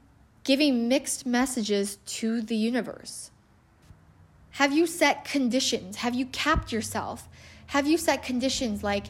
giving 0.43 0.89
mixed 0.89 1.27
messages 1.27 1.97
to 2.07 2.41
the 2.41 2.57
universe? 2.57 3.31
Have 4.53 4.73
you 4.73 4.87
set 4.87 5.25
conditions? 5.25 5.97
Have 5.97 6.15
you 6.15 6.27
capped 6.27 6.73
yourself? 6.73 7.29
Have 7.69 7.87
you 7.87 7.97
set 7.97 8.23
conditions 8.23 8.83
like, 8.83 9.07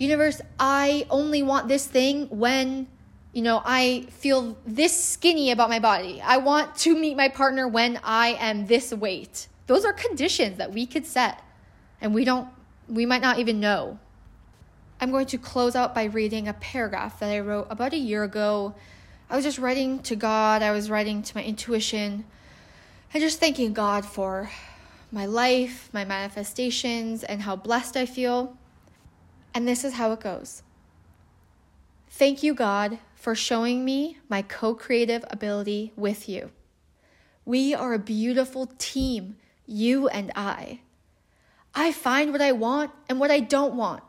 universe, 0.00 0.40
I 0.58 1.06
only 1.10 1.42
want 1.42 1.68
this 1.68 1.86
thing 1.86 2.26
when, 2.30 2.88
you 3.32 3.42
know, 3.42 3.62
I 3.64 4.06
feel 4.10 4.56
this 4.66 4.98
skinny 4.98 5.50
about 5.50 5.68
my 5.68 5.78
body. 5.78 6.20
I 6.24 6.38
want 6.38 6.74
to 6.76 6.98
meet 6.98 7.16
my 7.16 7.28
partner 7.28 7.68
when 7.68 8.00
I 8.02 8.36
am 8.40 8.66
this 8.66 8.92
weight. 8.92 9.46
Those 9.66 9.84
are 9.84 9.92
conditions 9.92 10.58
that 10.58 10.72
we 10.72 10.86
could 10.86 11.06
set 11.06 11.42
and 12.00 12.14
we 12.14 12.24
don't, 12.24 12.48
we 12.88 13.04
might 13.04 13.20
not 13.20 13.38
even 13.38 13.60
know. 13.60 13.98
I'm 15.00 15.10
going 15.10 15.26
to 15.26 15.38
close 15.38 15.76
out 15.76 15.94
by 15.94 16.04
reading 16.04 16.48
a 16.48 16.54
paragraph 16.54 17.20
that 17.20 17.30
I 17.30 17.40
wrote 17.40 17.66
about 17.70 17.92
a 17.92 17.98
year 17.98 18.24
ago. 18.24 18.74
I 19.28 19.36
was 19.36 19.44
just 19.44 19.58
writing 19.58 20.00
to 20.00 20.16
God, 20.16 20.62
I 20.62 20.72
was 20.72 20.90
writing 20.90 21.22
to 21.22 21.36
my 21.36 21.42
intuition, 21.44 22.24
and 23.12 23.20
just 23.22 23.38
thanking 23.38 23.72
God 23.72 24.04
for 24.04 24.50
my 25.12 25.26
life, 25.26 25.88
my 25.92 26.04
manifestations, 26.04 27.22
and 27.22 27.42
how 27.42 27.56
blessed 27.56 27.96
I 27.96 28.06
feel. 28.06 28.56
And 29.54 29.66
this 29.66 29.84
is 29.84 29.94
how 29.94 30.12
it 30.12 30.20
goes 30.20 30.62
Thank 32.08 32.42
you, 32.42 32.54
God, 32.54 32.98
for 33.14 33.34
showing 33.34 33.84
me 33.84 34.18
my 34.28 34.42
co 34.42 34.74
creative 34.74 35.24
ability 35.30 35.92
with 35.96 36.28
you. 36.28 36.50
We 37.44 37.74
are 37.74 37.94
a 37.94 37.98
beautiful 37.98 38.66
team, 38.78 39.36
you 39.66 40.08
and 40.08 40.30
I. 40.34 40.80
I 41.74 41.92
find 41.92 42.32
what 42.32 42.42
I 42.42 42.52
want 42.52 42.90
and 43.08 43.20
what 43.20 43.30
I 43.30 43.40
don't 43.40 43.74
want. 43.74 44.02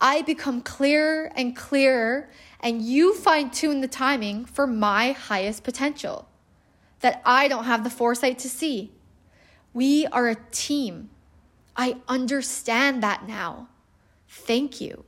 I 0.00 0.22
become 0.22 0.62
clearer 0.62 1.30
and 1.36 1.54
clearer, 1.56 2.30
and 2.60 2.82
you 2.82 3.14
fine 3.14 3.50
tune 3.50 3.80
the 3.80 3.88
timing 3.88 4.44
for 4.44 4.66
my 4.66 5.12
highest 5.12 5.64
potential 5.64 6.28
that 7.00 7.20
I 7.24 7.48
don't 7.48 7.64
have 7.64 7.84
the 7.84 7.90
foresight 7.90 8.38
to 8.40 8.48
see. 8.48 8.92
We 9.72 10.06
are 10.06 10.28
a 10.28 10.36
team. 10.50 11.10
I 11.76 11.96
understand 12.08 13.02
that 13.02 13.28
now. 13.28 13.68
Thank 14.28 14.80
you. 14.80 15.07